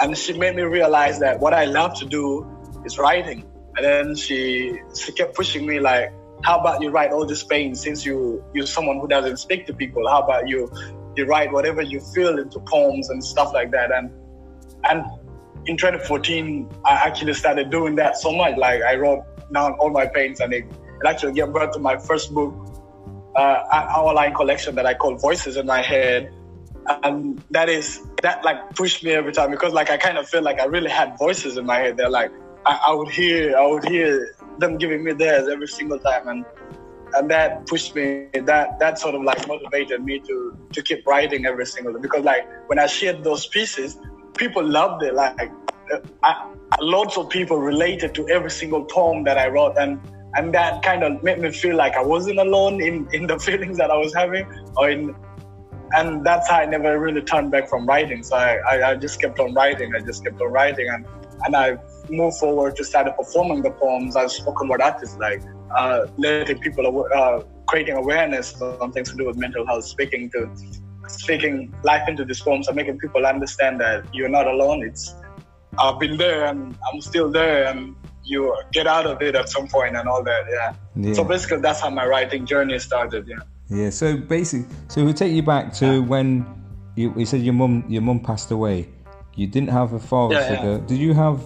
and 0.00 0.18
she 0.18 0.32
made 0.36 0.56
me 0.56 0.62
realize 0.62 1.20
that 1.20 1.38
what 1.38 1.54
I 1.54 1.64
love 1.64 1.98
to 2.00 2.06
do 2.06 2.46
is 2.84 2.98
writing. 2.98 3.44
And 3.76 3.84
then 3.84 4.16
she 4.16 4.80
she 4.96 5.12
kept 5.12 5.34
pushing 5.34 5.66
me 5.66 5.80
like, 5.80 6.12
how 6.44 6.58
about 6.58 6.82
you 6.82 6.90
write 6.90 7.10
all 7.10 7.24
this 7.24 7.42
pain 7.42 7.74
since 7.74 8.04
you 8.04 8.44
you're 8.52 8.66
someone 8.66 9.00
who 9.00 9.08
doesn't 9.08 9.38
speak 9.38 9.66
to 9.66 9.74
people? 9.74 10.06
How 10.08 10.20
about 10.20 10.46
you 10.46 10.70
you 11.16 11.24
write 11.24 11.50
whatever 11.52 11.80
you 11.80 12.00
feel 12.00 12.38
into 12.38 12.60
poems 12.60 13.08
and 13.08 13.24
stuff 13.24 13.52
like 13.54 13.70
that? 13.72 13.90
And 13.90 14.10
and 14.84 15.04
in 15.66 15.78
2014, 15.78 16.68
I 16.84 16.92
actually 16.94 17.32
started 17.32 17.70
doing 17.70 17.94
that 17.96 18.18
so 18.18 18.30
much. 18.30 18.58
Like 18.58 18.82
I 18.82 18.94
wrote 18.96 19.24
down 19.52 19.72
all 19.74 19.88
my 19.88 20.06
pains, 20.06 20.40
and 20.40 20.52
it, 20.52 20.64
it 20.64 21.06
actually 21.06 21.32
gave 21.32 21.50
birth 21.52 21.72
to 21.72 21.78
my 21.78 21.96
first 21.96 22.34
book, 22.34 22.54
uh, 23.34 23.64
outline 23.72 24.34
collection 24.34 24.74
that 24.74 24.84
I 24.84 24.92
call 24.92 25.16
Voices 25.16 25.56
in 25.56 25.64
My 25.66 25.80
Head. 25.80 26.30
And 27.02 27.42
that 27.50 27.70
is 27.70 28.06
that 28.22 28.44
like 28.44 28.74
pushed 28.74 29.02
me 29.02 29.12
every 29.12 29.32
time 29.32 29.50
because 29.50 29.72
like 29.72 29.88
I 29.88 29.96
kind 29.96 30.18
of 30.18 30.28
feel 30.28 30.42
like 30.42 30.60
I 30.60 30.66
really 30.66 30.90
had 30.90 31.16
voices 31.18 31.56
in 31.56 31.64
my 31.64 31.78
head. 31.78 31.96
They're 31.96 32.10
like 32.10 32.30
I, 32.66 32.78
I 32.88 32.92
would 32.92 33.08
hear 33.08 33.56
I 33.56 33.66
would 33.66 33.88
hear 33.88 34.36
them 34.58 34.78
giving 34.78 35.04
me 35.04 35.12
theirs 35.12 35.48
every 35.48 35.68
single 35.68 35.98
time, 35.98 36.28
and 36.28 36.44
and 37.14 37.30
that 37.30 37.66
pushed 37.66 37.94
me. 37.94 38.28
That 38.34 38.78
that 38.78 38.98
sort 38.98 39.14
of 39.14 39.22
like 39.22 39.46
motivated 39.46 40.04
me 40.04 40.20
to 40.20 40.56
to 40.72 40.82
keep 40.82 41.06
writing 41.06 41.46
every 41.46 41.66
single 41.66 41.92
day 41.92 42.00
because 42.00 42.24
like 42.24 42.46
when 42.68 42.78
I 42.78 42.86
shared 42.86 43.24
those 43.24 43.46
pieces, 43.46 43.98
people 44.36 44.64
loved 44.64 45.02
it. 45.02 45.14
Like 45.14 45.50
uh, 45.92 45.98
I, 46.22 46.52
lots 46.80 47.16
of 47.16 47.28
people 47.30 47.58
related 47.58 48.14
to 48.16 48.28
every 48.28 48.50
single 48.50 48.84
poem 48.84 49.24
that 49.24 49.38
I 49.38 49.48
wrote, 49.48 49.76
and 49.78 50.00
and 50.36 50.52
that 50.54 50.82
kind 50.82 51.04
of 51.04 51.22
made 51.22 51.38
me 51.38 51.50
feel 51.52 51.76
like 51.76 51.94
I 51.94 52.02
wasn't 52.02 52.38
alone 52.38 52.82
in 52.82 53.08
in 53.12 53.26
the 53.26 53.38
feelings 53.46 53.78
that 53.78 53.90
I 53.90 53.96
was 53.96 54.14
having, 54.14 54.46
or 54.76 54.90
in. 54.90 55.14
And 55.96 56.26
that's 56.26 56.48
how 56.50 56.56
I 56.56 56.66
never 56.66 56.98
really 56.98 57.22
turned 57.22 57.52
back 57.52 57.68
from 57.68 57.86
writing. 57.86 58.24
So 58.24 58.34
I, 58.34 58.56
I, 58.68 58.90
I 58.90 58.94
just 58.96 59.20
kept 59.20 59.38
on 59.38 59.54
writing. 59.54 59.94
I 59.94 60.00
just 60.00 60.24
kept 60.24 60.40
on 60.40 60.50
writing, 60.50 60.88
and 60.88 61.06
and 61.44 61.56
I 61.56 61.76
moved 62.08 62.38
forward 62.38 62.76
to 62.76 62.84
start 62.84 63.14
performing 63.16 63.62
the 63.62 63.70
poems 63.70 64.16
as 64.16 64.36
spoken 64.36 64.68
word 64.68 64.80
artist, 64.80 65.18
like 65.18 65.42
uh, 65.76 66.06
letting 66.16 66.58
people, 66.60 67.08
uh, 67.14 67.42
creating 67.66 67.96
awareness 67.96 68.60
on 68.60 68.92
things 68.92 69.10
to 69.10 69.16
do 69.16 69.26
with 69.26 69.36
mental 69.36 69.66
health, 69.66 69.84
speaking 69.84 70.30
to 70.30 70.50
speaking 71.08 71.74
life 71.82 72.08
into 72.08 72.24
these 72.24 72.40
poems 72.40 72.66
and 72.68 72.76
making 72.76 72.98
people 72.98 73.26
understand 73.26 73.80
that 73.80 74.04
you're 74.14 74.28
not 74.28 74.46
alone. 74.46 74.82
It's 74.82 75.14
I've 75.78 75.98
been 75.98 76.16
there 76.16 76.46
and 76.46 76.76
I'm 76.92 77.00
still 77.00 77.30
there 77.30 77.66
and 77.66 77.96
you 78.24 78.56
get 78.72 78.86
out 78.86 79.06
of 79.06 79.20
it 79.20 79.34
at 79.34 79.48
some 79.48 79.68
point 79.68 79.96
and 79.96 80.08
all 80.08 80.22
that. 80.22 80.44
Yeah. 80.48 80.74
yeah. 80.96 81.14
So 81.14 81.24
basically, 81.24 81.60
that's 81.60 81.80
how 81.80 81.90
my 81.90 82.06
writing 82.06 82.46
journey 82.46 82.78
started. 82.78 83.26
Yeah. 83.28 83.36
Yeah. 83.68 83.90
So 83.90 84.16
basically, 84.16 84.74
so 84.88 85.04
we'll 85.04 85.14
take 85.14 85.32
you 85.32 85.42
back 85.42 85.72
to 85.74 86.02
when 86.02 86.46
you, 86.96 87.12
you 87.16 87.26
said 87.26 87.42
your 87.42 87.54
mum 87.54 87.84
your 87.88 88.02
mum 88.02 88.20
passed 88.20 88.50
away. 88.50 88.88
You 89.36 89.46
didn't 89.46 89.70
have 89.70 89.92
a 89.92 89.98
father 89.98 90.34
yeah, 90.34 90.48
figure. 90.48 90.78
Did 90.78 90.98
you 90.98 91.12
have 91.14 91.40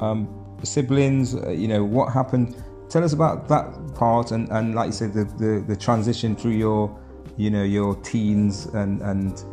um, 0.00 0.28
siblings? 0.62 1.34
Uh, 1.34 1.50
you 1.50 1.68
know 1.68 1.84
what 1.84 2.12
happened. 2.12 2.62
Tell 2.88 3.04
us 3.04 3.12
about 3.12 3.48
that 3.48 3.94
part 3.94 4.32
and, 4.32 4.50
and 4.50 4.74
like 4.74 4.86
you 4.88 4.92
said, 4.92 5.14
the, 5.14 5.24
the, 5.24 5.64
the 5.66 5.76
transition 5.76 6.36
through 6.36 6.52
your 6.52 6.94
you 7.36 7.50
know 7.50 7.62
your 7.62 7.94
teens 7.96 8.66
and 8.66 9.00
and 9.02 9.44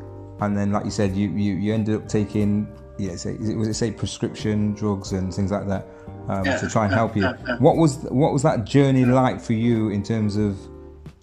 and 0.42 0.58
then 0.58 0.72
like 0.72 0.86
you 0.86 0.92
said 0.92 1.16
you 1.16 1.30
you, 1.30 1.56
you 1.56 1.74
ended 1.74 1.96
up 1.96 2.08
taking 2.08 2.68
yeah 2.98 3.16
say 3.16 3.36
was 3.38 3.68
it 3.68 3.74
say 3.74 3.92
prescription 3.92 4.74
drugs 4.74 5.14
and 5.14 5.34
things 5.34 5.52
like 5.52 5.68
that 5.68 5.88
um, 6.28 6.46
yeah. 6.46 6.58
to 6.58 6.70
try 6.70 6.86
and 6.86 6.94
help 6.94 7.16
you 7.16 7.26
what 7.60 7.78
was 7.78 7.98
what 8.10 8.34
was 8.34 8.44
that 8.44 8.66
journey 8.66 9.06
like 9.06 9.40
for 9.40 9.54
you 9.54 9.90
in 9.90 10.04
terms 10.04 10.36
of 10.36 10.58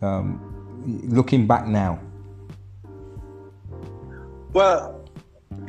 um, 0.03 0.41
looking 1.09 1.47
back 1.47 1.67
now 1.67 2.01
well 4.53 4.96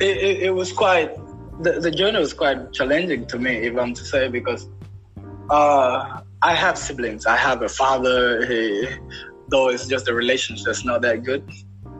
it, 0.00 0.16
it, 0.16 0.42
it 0.44 0.50
was 0.54 0.72
quite 0.72 1.14
the, 1.60 1.80
the 1.80 1.90
journey 1.90 2.18
was 2.18 2.32
quite 2.32 2.72
challenging 2.72 3.26
to 3.26 3.38
me 3.38 3.56
if 3.56 3.76
i'm 3.76 3.92
to 3.94 4.04
say 4.04 4.28
because 4.28 4.68
uh, 5.50 6.20
I 6.42 6.54
have 6.54 6.78
siblings. 6.78 7.26
I 7.26 7.36
have 7.36 7.62
a 7.62 7.68
father. 7.68 8.46
He, 8.46 8.86
though 9.48 9.68
it's 9.68 9.86
just 9.86 10.08
a 10.08 10.14
relationship 10.14 10.66
that's 10.66 10.84
not 10.84 11.02
that 11.02 11.24
good. 11.24 11.48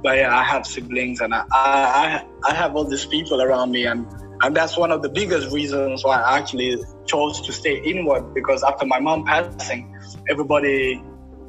But 0.02 0.18
yeah, 0.18 0.36
I 0.36 0.44
have 0.44 0.66
siblings 0.66 1.20
and 1.20 1.34
I, 1.34 1.44
I, 1.50 2.24
I 2.48 2.54
have 2.54 2.76
all 2.76 2.84
these 2.84 3.06
people 3.06 3.42
around 3.42 3.72
me 3.72 3.86
and, 3.86 4.06
and 4.42 4.54
that's 4.54 4.76
one 4.76 4.92
of 4.92 5.02
the 5.02 5.08
biggest 5.08 5.50
reasons 5.52 6.04
why 6.04 6.20
I 6.20 6.38
actually 6.38 6.76
chose 7.06 7.40
to 7.40 7.52
stay 7.52 7.80
inward 7.82 8.32
because 8.32 8.62
after 8.62 8.86
my 8.86 9.00
mom 9.00 9.24
passing, 9.24 9.92
everybody 10.30 11.02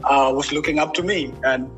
uh, 0.03 0.31
was 0.33 0.51
looking 0.51 0.79
up 0.79 0.95
to 0.95 1.03
me 1.03 1.31
and 1.43 1.69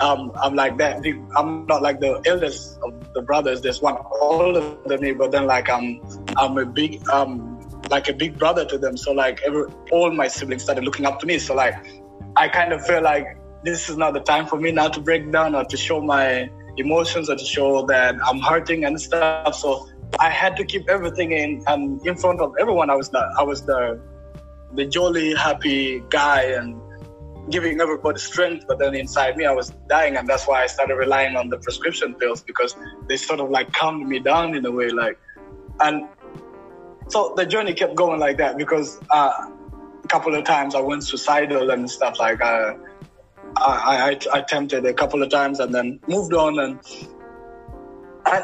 um, 0.00 0.32
I'm 0.40 0.54
like 0.54 0.78
that. 0.78 1.04
I'm 1.36 1.66
not 1.66 1.82
like 1.82 2.00
the 2.00 2.20
eldest 2.26 2.78
of 2.82 3.12
the 3.14 3.22
brothers. 3.22 3.60
There's 3.60 3.82
one 3.82 3.96
older 4.20 4.76
than 4.86 5.00
me, 5.00 5.12
but 5.12 5.32
then 5.32 5.46
like 5.46 5.68
I'm 5.68 6.00
I'm 6.36 6.56
a 6.58 6.66
big 6.66 7.06
um 7.08 7.54
like 7.90 8.08
a 8.08 8.12
big 8.12 8.38
brother 8.38 8.64
to 8.66 8.78
them. 8.78 8.96
So 8.96 9.12
like 9.12 9.40
every 9.46 9.64
all 9.90 10.10
my 10.10 10.28
siblings 10.28 10.62
started 10.62 10.84
looking 10.84 11.06
up 11.06 11.20
to 11.20 11.26
me. 11.26 11.38
So 11.38 11.54
like 11.54 11.74
I 12.36 12.48
kind 12.48 12.72
of 12.72 12.84
feel 12.86 13.02
like 13.02 13.26
this 13.64 13.88
is 13.88 13.96
not 13.96 14.14
the 14.14 14.20
time 14.20 14.46
for 14.46 14.56
me 14.56 14.70
now 14.70 14.88
to 14.88 15.00
break 15.00 15.30
down 15.32 15.54
or 15.54 15.64
to 15.64 15.76
show 15.76 16.00
my 16.00 16.50
emotions 16.76 17.28
or 17.28 17.36
to 17.36 17.44
show 17.44 17.84
that 17.86 18.14
I'm 18.24 18.40
hurting 18.40 18.84
and 18.84 19.00
stuff. 19.00 19.54
So 19.54 19.88
I 20.20 20.30
had 20.30 20.56
to 20.56 20.64
keep 20.64 20.88
everything 20.88 21.32
in 21.32 21.62
and 21.66 22.04
in 22.06 22.16
front 22.16 22.40
of 22.40 22.54
everyone. 22.60 22.90
I 22.90 22.94
was 22.94 23.08
the 23.08 23.26
I 23.38 23.42
was 23.42 23.62
the 23.62 24.00
the 24.74 24.84
jolly, 24.84 25.34
happy 25.34 26.02
guy 26.10 26.42
and 26.42 26.80
giving 27.50 27.80
everybody 27.80 28.18
strength. 28.18 28.66
But 28.68 28.78
then 28.78 28.94
inside 28.94 29.36
me, 29.36 29.44
I 29.46 29.52
was 29.52 29.70
dying, 29.88 30.16
and 30.16 30.28
that's 30.28 30.46
why 30.46 30.62
I 30.62 30.66
started 30.66 30.94
relying 30.94 31.36
on 31.36 31.48
the 31.48 31.58
prescription 31.58 32.14
pills 32.14 32.42
because 32.42 32.76
they 33.08 33.16
sort 33.16 33.40
of 33.40 33.50
like 33.50 33.72
calmed 33.72 34.06
me 34.06 34.18
down 34.18 34.54
in 34.54 34.64
a 34.66 34.70
way. 34.70 34.90
Like, 34.90 35.18
and 35.80 36.08
so 37.08 37.34
the 37.36 37.46
journey 37.46 37.74
kept 37.74 37.94
going 37.94 38.20
like 38.20 38.38
that 38.38 38.58
because 38.58 39.00
uh, 39.10 39.32
a 40.04 40.08
couple 40.08 40.34
of 40.34 40.44
times 40.44 40.74
I 40.74 40.80
went 40.80 41.04
suicidal 41.04 41.70
and 41.70 41.90
stuff 41.90 42.18
like. 42.18 42.40
Uh, 42.42 42.74
I, 43.56 44.10
I, 44.32 44.36
I 44.36 44.38
attempted 44.40 44.84
a 44.84 44.92
couple 44.92 45.22
of 45.22 45.30
times 45.30 45.60
and 45.60 45.74
then 45.74 46.00
moved 46.06 46.34
on. 46.34 46.58
And 46.58 46.80
I, 48.26 48.42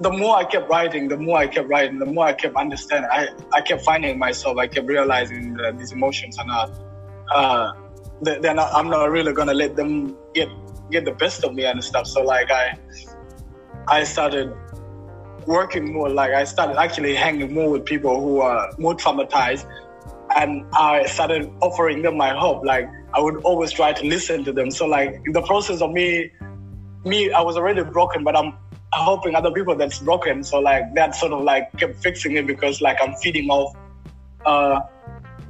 the 0.00 0.10
more 0.10 0.36
I 0.36 0.44
kept 0.44 0.68
writing, 0.68 1.08
the 1.08 1.16
more 1.16 1.38
I 1.38 1.46
kept 1.46 1.68
writing, 1.68 1.98
the 1.98 2.06
more 2.06 2.26
I 2.26 2.32
kept 2.32 2.56
understanding. 2.56 3.10
I, 3.12 3.28
I 3.52 3.60
kept 3.60 3.82
finding 3.82 4.18
myself. 4.18 4.58
I 4.58 4.66
kept 4.66 4.86
realizing 4.86 5.54
that 5.54 5.78
these 5.78 5.92
emotions 5.92 6.38
are 6.38 6.46
not, 6.46 6.70
uh, 7.34 7.72
they're 8.22 8.54
not. 8.54 8.72
I'm 8.72 8.88
not 8.88 9.10
really 9.10 9.32
gonna 9.32 9.54
let 9.54 9.76
them 9.76 10.16
get 10.34 10.48
get 10.90 11.04
the 11.04 11.12
best 11.12 11.44
of 11.44 11.54
me 11.54 11.64
and 11.64 11.82
stuff. 11.82 12.06
So 12.06 12.22
like 12.22 12.50
I, 12.50 12.78
I 13.88 14.04
started 14.04 14.54
working 15.46 15.92
more. 15.92 16.08
Like 16.08 16.32
I 16.32 16.44
started 16.44 16.78
actually 16.78 17.14
hanging 17.14 17.52
more 17.52 17.70
with 17.70 17.84
people 17.84 18.20
who 18.20 18.40
are 18.40 18.70
more 18.78 18.94
traumatized, 18.94 19.66
and 20.36 20.64
I 20.72 21.04
started 21.06 21.50
offering 21.60 22.02
them 22.02 22.16
my 22.16 22.28
help. 22.28 22.64
Like 22.64 22.88
I 23.14 23.20
would 23.20 23.36
always 23.42 23.72
try 23.72 23.92
to 23.92 24.06
listen 24.06 24.44
to 24.44 24.52
them. 24.52 24.70
So 24.70 24.86
like 24.86 25.20
in 25.26 25.32
the 25.32 25.42
process 25.42 25.82
of 25.82 25.90
me, 25.90 26.30
me, 27.04 27.32
I 27.32 27.40
was 27.40 27.56
already 27.56 27.82
broken, 27.82 28.22
but 28.22 28.36
I'm 28.36 28.54
helping 28.92 29.34
other 29.34 29.50
people 29.50 29.74
that's 29.74 29.98
broken. 29.98 30.44
So 30.44 30.60
like 30.60 30.94
that 30.94 31.16
sort 31.16 31.32
of 31.32 31.42
like 31.42 31.72
kept 31.76 32.02
fixing 32.02 32.36
it 32.36 32.46
because 32.46 32.80
like 32.80 32.98
I'm 33.02 33.14
feeding 33.16 33.50
off 33.50 33.74
uh, 34.46 34.80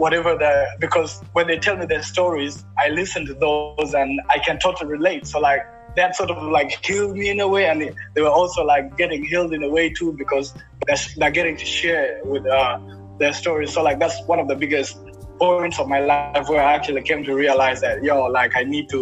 whatever 0.02 0.36
the 0.36 0.52
because 0.80 1.20
when 1.32 1.46
they 1.46 1.58
tell 1.66 1.76
me 1.76 1.86
their 1.86 2.02
stories, 2.02 2.64
I 2.76 2.88
listen 2.88 3.24
to 3.26 3.34
those 3.34 3.94
and 3.94 4.20
I 4.28 4.38
can 4.46 4.58
totally 4.58 4.90
relate. 4.90 5.28
So 5.28 5.38
like 5.38 5.62
that 5.94 6.16
sort 6.16 6.30
of 6.32 6.42
like 6.56 6.84
healed 6.84 7.16
me 7.16 7.30
in 7.30 7.38
a 7.38 7.46
way, 7.46 7.66
and 7.66 7.80
they 8.14 8.22
were 8.26 8.36
also 8.40 8.64
like 8.64 8.96
getting 8.96 9.24
healed 9.24 9.52
in 9.54 9.62
a 9.62 9.70
way 9.76 9.90
too 9.90 10.12
because 10.22 10.54
they're, 10.86 11.02
they're 11.18 11.30
getting 11.30 11.56
to 11.56 11.64
share 11.64 12.20
with 12.24 12.44
uh, 12.46 12.80
their 13.20 13.32
stories. 13.32 13.72
So 13.74 13.84
like 13.84 14.00
that's 14.00 14.18
one 14.26 14.40
of 14.40 14.48
the 14.48 14.56
biggest 14.56 14.98
points 15.38 15.78
of 15.78 15.86
my 15.86 16.00
life 16.00 16.48
where 16.48 16.64
I 16.64 16.72
actually 16.72 17.02
came 17.02 17.22
to 17.22 17.34
realize 17.36 17.80
that 17.82 18.02
yo, 18.02 18.24
like 18.24 18.56
I 18.56 18.64
need 18.64 18.88
to 18.90 19.00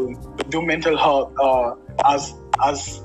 do 0.51 0.61
mental 0.61 0.99
health 0.99 1.33
uh, 1.41 1.77
as 2.05 2.35
as 2.63 3.03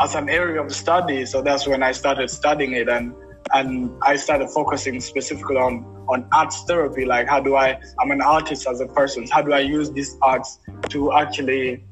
as 0.00 0.14
an 0.14 0.30
area 0.30 0.62
of 0.62 0.72
study. 0.74 1.26
So 1.26 1.42
that's 1.42 1.66
when 1.66 1.82
I 1.82 1.92
started 1.92 2.30
studying 2.30 2.72
it 2.72 2.88
and 2.88 3.14
and 3.52 3.90
I 4.02 4.16
started 4.16 4.48
focusing 4.50 5.00
specifically 5.00 5.56
on 5.56 5.84
on 6.08 6.26
arts 6.32 6.64
therapy. 6.64 7.04
Like 7.04 7.28
how 7.28 7.40
do 7.40 7.56
I 7.56 7.78
I'm 8.00 8.10
an 8.10 8.20
artist 8.20 8.66
as 8.66 8.80
a 8.80 8.86
person. 8.86 9.26
How 9.28 9.42
do 9.42 9.52
I 9.52 9.60
use 9.60 9.90
these 9.90 10.16
arts 10.22 10.58
to 10.90 11.12
actually 11.12 11.84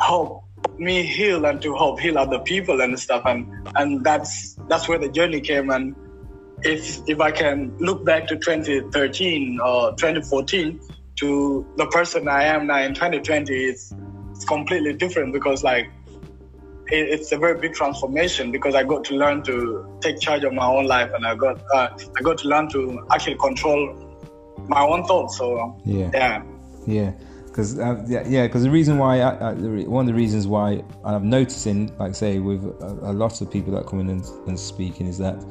help 0.00 0.44
me 0.78 1.02
heal 1.02 1.44
and 1.46 1.60
to 1.62 1.74
help 1.74 2.00
heal 2.00 2.18
other 2.18 2.38
people 2.40 2.80
and 2.80 2.98
stuff. 2.98 3.22
And 3.26 3.68
and 3.76 4.04
that's 4.04 4.56
that's 4.68 4.88
where 4.88 4.98
the 4.98 5.08
journey 5.08 5.40
came. 5.40 5.70
And 5.70 5.94
if 6.62 7.00
if 7.06 7.20
I 7.20 7.30
can 7.30 7.76
look 7.78 8.04
back 8.04 8.26
to 8.28 8.36
2013 8.36 9.60
or 9.60 9.90
2014 9.92 10.80
to 11.16 11.66
the 11.76 11.86
person 11.86 12.28
I 12.28 12.44
am 12.44 12.66
now 12.66 12.78
in 12.78 12.94
2020, 12.94 13.54
it's 13.54 13.94
it's 14.32 14.44
completely 14.44 14.92
different 14.92 15.32
because 15.32 15.64
like 15.64 15.90
it's 16.88 17.32
a 17.32 17.38
very 17.38 17.58
big 17.60 17.74
transformation 17.74 18.52
because 18.52 18.74
I 18.74 18.84
got 18.84 19.04
to 19.04 19.14
learn 19.14 19.42
to 19.44 19.98
take 20.00 20.20
charge 20.20 20.44
of 20.44 20.52
my 20.52 20.66
own 20.66 20.86
life 20.86 21.10
and 21.14 21.26
I 21.26 21.34
got 21.34 21.60
uh, 21.74 21.88
I 22.18 22.22
got 22.22 22.38
to 22.38 22.48
learn 22.48 22.68
to 22.70 23.04
actually 23.10 23.36
control 23.36 23.94
my 24.68 24.80
own 24.80 25.04
thoughts. 25.04 25.38
So 25.38 25.76
Yeah. 25.84 26.10
yeah. 26.12 26.42
Yeah, 26.86 27.12
because 27.46 27.80
uh, 27.80 28.04
yeah, 28.06 28.22
yeah, 28.28 28.46
because 28.46 28.62
the 28.62 28.70
reason 28.70 28.96
why 28.98 29.20
I, 29.20 29.50
I, 29.50 29.54
the 29.54 29.68
re- 29.68 29.86
one 29.86 30.02
of 30.02 30.06
the 30.06 30.14
reasons 30.14 30.46
why 30.46 30.84
I'm 31.04 31.28
noticing, 31.28 31.96
like 31.98 32.14
say, 32.14 32.38
with 32.38 32.64
a, 32.80 33.10
a 33.10 33.12
lot 33.12 33.40
of 33.40 33.50
people 33.50 33.72
that 33.72 33.86
come 33.86 33.98
in 33.98 34.08
and, 34.08 34.24
and 34.46 34.58
speaking, 34.58 35.08
is 35.08 35.18
that 35.18 35.44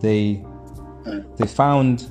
they 0.00 0.44
they 1.36 1.46
found 1.46 2.08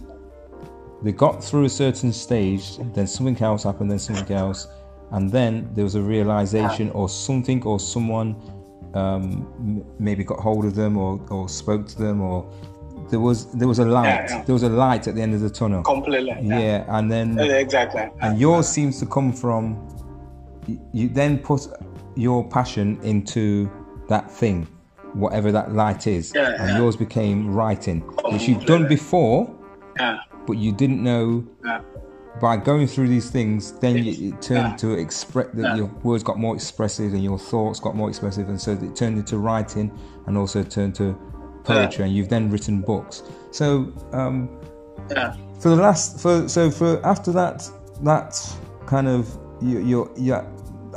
they 1.02 1.14
got 1.14 1.42
through 1.42 1.64
a 1.64 1.70
certain 1.70 2.12
stage, 2.12 2.78
then 2.94 3.08
something 3.08 3.42
else 3.42 3.64
happened, 3.64 3.90
then 3.90 4.00
something 4.00 4.36
else, 4.36 4.68
and 5.12 5.30
then 5.32 5.70
there 5.74 5.84
was 5.84 5.96
a 5.96 6.02
realization 6.02 6.90
or 6.92 7.10
something 7.10 7.64
or 7.64 7.80
someone 7.80 8.36
um, 8.94 9.84
maybe 10.00 10.24
got 10.24 10.40
hold 10.40 10.66
of 10.66 10.76
them 10.76 10.98
or, 10.98 11.20
or 11.30 11.48
spoke 11.50 11.88
to 11.88 11.98
them 11.98 12.22
or 12.22 12.50
there 13.10 13.20
was 13.20 13.52
there 13.54 13.68
was 13.68 13.80
a 13.80 13.86
light 13.86 14.06
Yeah, 14.30 14.38
yeah. 14.38 14.44
there 14.44 14.54
was 14.54 14.64
a 14.64 14.70
light 14.70 15.08
at 15.08 15.16
the 15.16 15.22
end 15.22 15.34
of 15.34 15.42
the 15.42 15.50
tunnel 15.50 15.82
completely. 15.84 16.36
yeah, 16.42 16.86
and 16.98 17.12
then 17.12 17.40
Exactly. 17.40 18.08
and 18.22 18.40
yours 18.40 18.68
seems 18.68 19.00
to 19.00 19.06
come 19.06 19.32
from 19.34 19.64
you 20.94 21.10
then 21.10 21.40
put 21.40 21.68
your 22.16 22.48
passion 22.48 23.00
into 23.04 23.70
that 24.10 24.30
thing 24.30 24.68
whatever 25.14 25.52
that 25.52 25.74
light 25.74 26.06
is 26.06 26.32
Yeah, 26.36 26.50
and 26.60 26.70
yeah. 26.72 26.78
yours 26.78 26.96
became 26.96 27.52
writing 27.54 28.02
which 28.32 28.48
you've 28.48 28.66
done 28.66 28.88
before 28.88 29.50
Yeah. 30.00 30.18
but 30.46 30.58
you 30.58 30.72
didn't 30.72 31.02
know 31.04 31.44
Yeah. 31.66 31.82
By 32.40 32.58
going 32.58 32.88
through 32.88 33.08
these 33.08 33.30
things 33.30 33.74
then 33.80 33.98
you, 34.04 34.30
it 34.30 34.42
turned 34.42 34.72
yeah. 34.72 34.76
to 34.78 34.94
express 34.94 35.48
that 35.54 35.62
Yeah. 35.62 35.76
your 35.76 35.88
words 36.04 36.24
got 36.24 36.38
more 36.38 36.56
expressive 36.56 37.14
and 37.14 37.24
your 37.24 37.38
thoughts 37.40 37.80
got 37.80 37.96
more 37.96 38.10
expressive 38.10 38.50
and 38.50 38.60
so 38.60 38.72
it 38.72 38.96
turned 38.96 39.18
into 39.18 39.38
writing 39.38 39.92
and 40.28 40.38
also 40.38 40.64
turned 40.64 40.96
to 40.96 41.18
poetry 41.64 42.06
and 42.06 42.16
you've 42.16 42.30
then 42.30 42.50
written 42.50 42.82
books 42.82 43.24
so 43.52 43.92
um, 44.14 44.50
Yeah. 45.12 45.36
for 45.60 45.70
the 45.70 45.76
last 45.76 46.20
for 46.20 46.48
so 46.48 46.72
for 46.72 47.06
after 47.06 47.32
that 47.34 47.68
that 48.04 48.40
kind 48.86 49.08
of 49.08 49.38
you 49.62 49.80
you're 49.80 50.10
yeah 50.16 50.46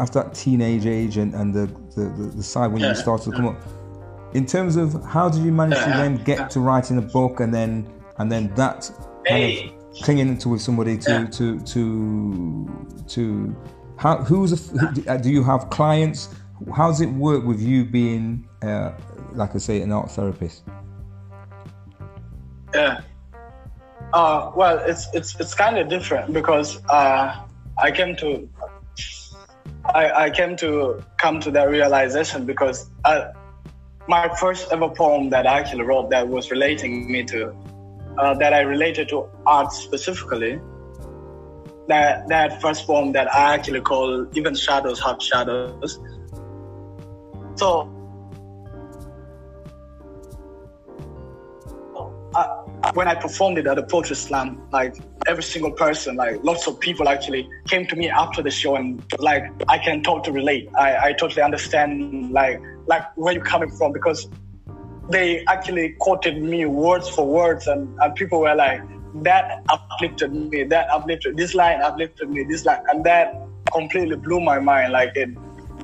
after 0.01 0.23
that 0.23 0.35
teenage 0.35 0.87
age 0.87 1.17
and, 1.19 1.35
and 1.35 1.53
the, 1.53 1.67
the, 1.97 2.05
the, 2.09 2.37
the 2.37 2.43
side 2.43 2.73
when 2.73 2.81
you 2.81 2.87
Yeah. 2.89 2.93
started 2.95 3.31
to 3.31 3.37
come 3.37 3.47
up 3.49 3.61
in 4.35 4.47
terms 4.47 4.77
of 4.77 5.03
how 5.05 5.29
did 5.29 5.43
you 5.43 5.53
manage 5.53 5.79
to 5.79 5.91
then 5.91 6.17
get 6.25 6.49
to 6.51 6.61
writing 6.61 6.97
a 6.99 7.03
book 7.03 7.41
and 7.41 7.53
then 7.53 7.87
and 8.19 8.31
then 8.33 8.53
that 8.55 8.91
kind 9.29 9.45
of 9.69 9.82
clinging 10.01 10.29
into 10.29 10.49
with 10.49 10.63
somebody 10.63 10.97
to 10.99 11.13
Yeah. 11.13 11.27
to 11.27 11.61
to 11.61 12.69
to 13.09 13.57
how 13.97 14.17
who's 14.19 14.53
a, 14.53 14.79
who, 14.79 15.09
uh, 15.09 15.17
do 15.19 15.31
you 15.31 15.43
have 15.45 15.69
clients 15.71 16.29
how 16.75 16.89
does 16.89 17.01
it 17.01 17.11
work 17.11 17.45
with 17.45 17.61
you 17.61 17.85
being 17.85 18.49
uh, 18.63 18.93
like 19.35 19.55
I 19.55 19.59
say 19.59 19.83
an 19.83 19.93
art 19.93 20.11
therapist 20.11 20.63
Yeah. 22.75 23.01
Uh, 24.13 24.51
well, 24.55 24.79
it's 24.87 25.09
it's 25.15 25.39
it's 25.41 25.55
kind 25.55 25.79
of 25.79 25.89
different 25.89 26.33
because 26.33 26.83
uh, 26.89 27.37
I 27.79 27.91
came 27.91 28.15
to 28.17 28.49
I, 29.95 30.25
I 30.25 30.31
came 30.31 30.57
to 30.57 31.03
come 31.19 31.41
to 31.41 31.51
that 31.51 31.69
realization 31.71 32.45
because 32.47 32.91
uh, 33.05 33.33
my 34.09 34.29
first 34.37 34.71
ever 34.73 34.89
poem 34.89 35.31
that 35.31 35.47
I 35.47 35.61
actually 35.61 35.85
wrote 35.85 36.11
that 36.11 36.29
was 36.29 36.51
relating 36.51 37.11
me 37.11 37.25
to 37.25 37.55
uh, 38.19 38.35
that 38.35 38.53
I 38.53 38.61
related 38.61 39.09
to 39.11 39.29
art 39.47 39.73
specifically. 39.73 40.61
That 41.89 42.29
that 42.29 42.63
first 42.63 42.87
poem 42.87 43.13
that 43.13 43.33
I 43.35 43.55
actually 43.55 43.81
call 43.81 44.27
even 44.37 44.55
shadows 44.55 45.01
have 45.01 45.21
shadows. 45.21 45.99
So 47.57 47.91
uh, 52.35 52.45
when 52.95 53.09
I 53.09 53.15
performed 53.15 53.59
it 53.59 53.67
at 53.67 53.77
the 53.77 53.83
poetry 53.83 54.17
slam, 54.17 54.63
like 54.73 54.97
every 55.27 55.43
single 55.43 55.73
person, 55.73 56.17
like 56.17 56.43
lots 56.43 56.67
of 56.67 56.79
people 56.81 57.09
actually 57.09 57.49
came 57.69 57.87
to 57.87 57.97
me 57.97 58.09
after 58.09 58.43
the 58.43 58.51
show 58.51 58.77
and 58.77 59.03
like 59.19 59.45
I 59.69 59.79
can 59.79 60.03
totally 60.03 60.37
relate. 60.37 60.69
I, 60.79 61.09
I 61.09 61.13
totally 61.13 61.43
understand 61.43 62.31
like 62.33 62.61
like 62.87 63.03
where 63.17 63.35
you're 63.35 63.45
coming 63.45 63.71
from 63.71 63.93
because 63.93 64.29
they 65.11 65.45
actually 65.47 65.91
quoted 65.99 66.43
me 66.43 66.65
words 66.67 67.09
for 67.09 67.27
words 67.27 67.67
and, 67.67 67.89
and 68.01 68.15
people 68.15 68.41
were 68.41 68.55
like 68.55 68.83
that 69.23 69.63
uplifted 69.69 70.33
me, 70.33 70.65
that 70.65 70.89
uplifted 70.91 71.37
this 71.37 71.55
line 71.55 71.83
uplifted 71.83 72.31
me, 72.31 72.45
this 72.45 72.65
line 72.65 72.83
and 72.89 73.05
that 73.05 73.35
completely 73.73 74.17
blew 74.17 74.41
my 74.41 74.59
mind 74.59 74.93
like 74.93 75.15
it 75.17 75.31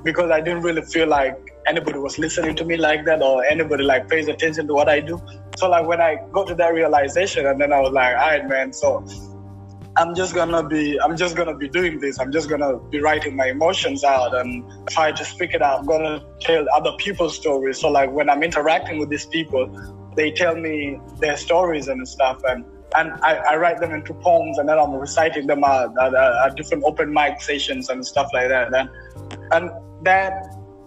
because 0.05 0.31
I 0.31 0.41
didn't 0.41 0.63
really 0.63 0.83
feel 0.83 1.09
like 1.09 1.37
anybody 1.67 1.99
was 1.99 2.19
listening 2.19 2.57
to 2.57 2.65
me 2.65 2.77
like 2.77 3.05
that 3.05 3.23
or 3.23 3.45
anybody 3.45 3.85
like 3.85 4.09
pays 4.09 4.29
attention 4.29 4.67
to 4.69 4.75
what 4.75 4.89
I 4.89 5.01
do. 5.01 5.21
So 5.57 5.69
like 5.69 5.87
when 5.87 6.01
I 6.01 6.21
got 6.33 6.47
to 6.49 6.55
that 6.55 6.73
realization 6.73 7.47
and 7.47 7.61
then 7.61 7.73
I 7.73 7.81
was 7.81 7.93
like, 7.93 8.17
all 8.17 8.29
right 8.29 8.49
man, 8.49 8.73
so 8.73 9.05
I'm 9.99 10.15
just 10.15 10.33
gonna 10.33 10.63
be 10.63 10.99
I'm 11.01 11.17
just 11.17 11.35
gonna 11.35 11.57
be 11.57 11.69
doing 11.69 11.99
this. 11.99 12.21
I'm 12.21 12.31
just 12.31 12.49
gonna 12.49 12.79
be 12.79 13.01
writing 13.01 13.35
my 13.35 13.47
emotions 13.47 14.05
out 14.05 14.33
and 14.33 14.65
try 14.89 15.11
to 15.11 15.25
speak 15.25 15.55
it 15.55 15.63
out. 15.63 15.81
I'm 15.81 15.87
gonna 15.87 16.25
tell 16.41 16.65
other 16.73 16.93
people's 16.99 17.35
stories. 17.35 17.81
So 17.81 17.89
like 17.89 18.13
when 18.13 18.31
I'm 18.31 18.45
interacting 18.45 18.99
with 19.01 19.09
these 19.09 19.27
people, 19.27 19.67
they 20.15 20.31
tell 20.31 20.55
me 20.55 21.01
their 21.19 21.37
stories 21.37 21.89
and 21.89 22.07
stuff 22.09 22.41
and 22.49 22.65
and 22.97 23.13
I, 23.23 23.35
I 23.51 23.57
write 23.57 23.81
them 23.81 23.93
into 23.93 24.15
poems 24.15 24.59
and 24.59 24.69
then 24.69 24.79
I'm 24.79 24.93
reciting 24.93 25.47
them 25.47 25.63
at, 25.65 25.91
at, 26.01 26.15
at 26.15 26.57
different 26.57 26.85
open 26.85 27.13
mic 27.13 27.43
sessions 27.43 27.89
and 27.89 28.07
stuff 28.07 28.31
like 28.33 28.49
that. 28.49 28.73
And 28.73 28.89
and 29.53 29.71
that 30.05 30.33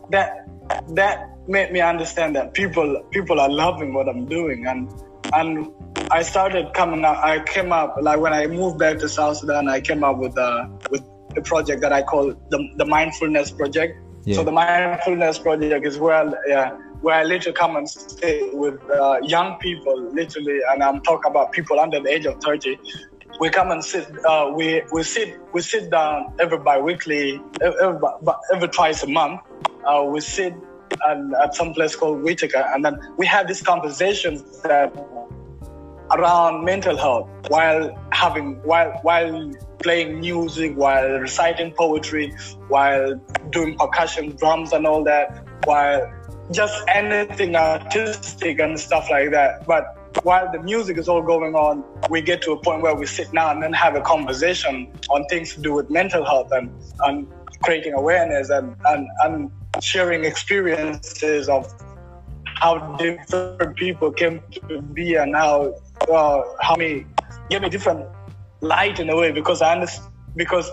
that 0.09 0.47
that 0.95 1.29
made 1.49 1.73
me 1.73 1.81
understand 1.81 2.35
that 2.37 2.53
people 2.53 3.03
people 3.11 3.41
are 3.41 3.49
loving 3.49 3.93
what 3.93 4.07
I'm 4.07 4.25
doing 4.25 4.67
and 4.67 4.89
and 5.33 5.67
I 6.11 6.23
started 6.23 6.73
coming 6.73 7.05
up 7.05 7.17
I 7.23 7.39
came 7.39 7.71
up 7.71 7.95
like 8.01 8.19
when 8.19 8.33
I 8.33 8.47
moved 8.47 8.77
back 8.79 8.97
to 8.99 9.09
South 9.09 9.37
Sudan 9.37 9.67
I 9.67 9.79
came 9.81 10.03
up 10.03 10.17
with 10.17 10.37
uh 10.37 10.67
with 10.89 11.03
the 11.35 11.41
project 11.41 11.81
that 11.81 11.93
I 11.93 12.01
call 12.01 12.33
the, 12.49 12.69
the 12.75 12.85
mindfulness 12.85 13.51
project. 13.51 13.97
Yeah. 14.25 14.35
So 14.35 14.43
the 14.43 14.51
mindfulness 14.51 15.39
project 15.39 15.85
is 15.85 15.97
where 15.97 16.31
yeah 16.47 16.71
where 17.01 17.15
I 17.15 17.23
literally 17.23 17.55
come 17.55 17.75
and 17.77 17.89
stay 17.89 18.49
with 18.53 18.79
uh, 18.91 19.19
young 19.23 19.57
people 19.57 19.99
literally 20.13 20.59
and 20.69 20.83
I'm 20.83 21.01
talking 21.01 21.31
about 21.31 21.51
people 21.51 21.79
under 21.79 21.99
the 21.99 22.09
age 22.09 22.25
of 22.25 22.39
30 22.41 22.77
we 23.39 23.49
come 23.49 23.71
and 23.71 23.83
sit. 23.83 24.07
Uh, 24.25 24.51
we 24.53 24.83
we 24.91 25.03
sit 25.03 25.39
we 25.53 25.61
sit 25.61 25.89
down 25.89 26.33
every 26.39 26.57
bi-weekly, 26.57 27.41
every, 27.61 27.79
every, 27.81 27.99
every 28.53 28.67
twice 28.67 29.03
a 29.03 29.07
month. 29.07 29.41
Uh, 29.85 30.03
we 30.03 30.21
sit 30.21 30.53
and, 31.07 31.33
at 31.35 31.55
some 31.55 31.73
place 31.73 31.95
called 31.95 32.21
Whitaker, 32.21 32.63
and 32.73 32.83
then 32.85 32.99
we 33.17 33.25
have 33.25 33.47
these 33.47 33.61
conversations 33.61 34.61
that 34.61 34.93
around 36.15 36.65
mental 36.65 36.97
health 36.97 37.29
while 37.49 37.97
having 38.11 38.55
while 38.63 38.91
while 39.03 39.51
playing 39.79 40.19
music, 40.19 40.75
while 40.75 41.19
reciting 41.19 41.71
poetry, 41.73 42.33
while 42.67 43.15
doing 43.49 43.77
percussion, 43.77 44.35
drums, 44.35 44.73
and 44.73 44.85
all 44.85 45.03
that, 45.03 45.45
while 45.65 46.11
just 46.51 46.83
anything 46.87 47.55
artistic 47.55 48.59
and 48.59 48.79
stuff 48.79 49.09
like 49.09 49.31
that. 49.31 49.65
But 49.65 49.97
while 50.23 50.51
the 50.51 50.59
music 50.59 50.97
is 50.97 51.07
all 51.07 51.21
going 51.21 51.55
on, 51.55 51.83
we 52.09 52.21
get 52.21 52.41
to 52.43 52.51
a 52.51 52.61
point 52.61 52.81
where 52.81 52.95
we 52.95 53.05
sit 53.05 53.31
down 53.31 53.55
and 53.55 53.63
then 53.63 53.73
have 53.73 53.95
a 53.95 54.01
conversation 54.01 54.91
on 55.09 55.25
things 55.25 55.55
to 55.55 55.61
do 55.61 55.73
with 55.73 55.89
mental 55.89 56.25
health 56.25 56.51
and, 56.51 56.69
and 57.01 57.27
creating 57.63 57.93
awareness 57.93 58.49
and, 58.49 58.75
and, 58.85 59.07
and 59.23 59.51
sharing 59.81 60.25
experiences 60.25 61.47
of 61.47 61.73
how 62.45 62.95
different 62.97 63.75
people 63.77 64.11
came 64.11 64.41
to 64.69 64.81
be 64.81 65.15
and 65.15 65.35
how 65.35 65.73
uh, 66.09 66.41
how 66.61 66.75
many 66.75 67.05
give 67.49 67.61
me 67.61 67.69
different 67.69 68.07
light 68.61 68.99
in 68.99 69.09
a 69.09 69.15
way 69.15 69.31
because 69.31 69.61
I 69.61 69.73
understand 69.73 70.13
because 70.35 70.69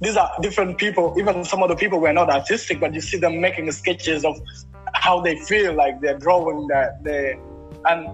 these 0.00 0.16
are 0.16 0.30
different 0.40 0.78
people. 0.78 1.14
Even 1.18 1.44
some 1.44 1.62
of 1.62 1.68
the 1.68 1.76
people 1.76 1.98
were 1.98 2.12
not 2.12 2.30
artistic, 2.30 2.80
but 2.80 2.94
you 2.94 3.00
see 3.00 3.18
them 3.18 3.40
making 3.40 3.70
sketches 3.72 4.24
of 4.24 4.38
how 4.94 5.20
they 5.20 5.36
feel 5.36 5.74
like 5.74 6.00
they're 6.00 6.18
drawing 6.18 6.66
that 6.68 7.02
they 7.02 7.38
and 7.86 8.08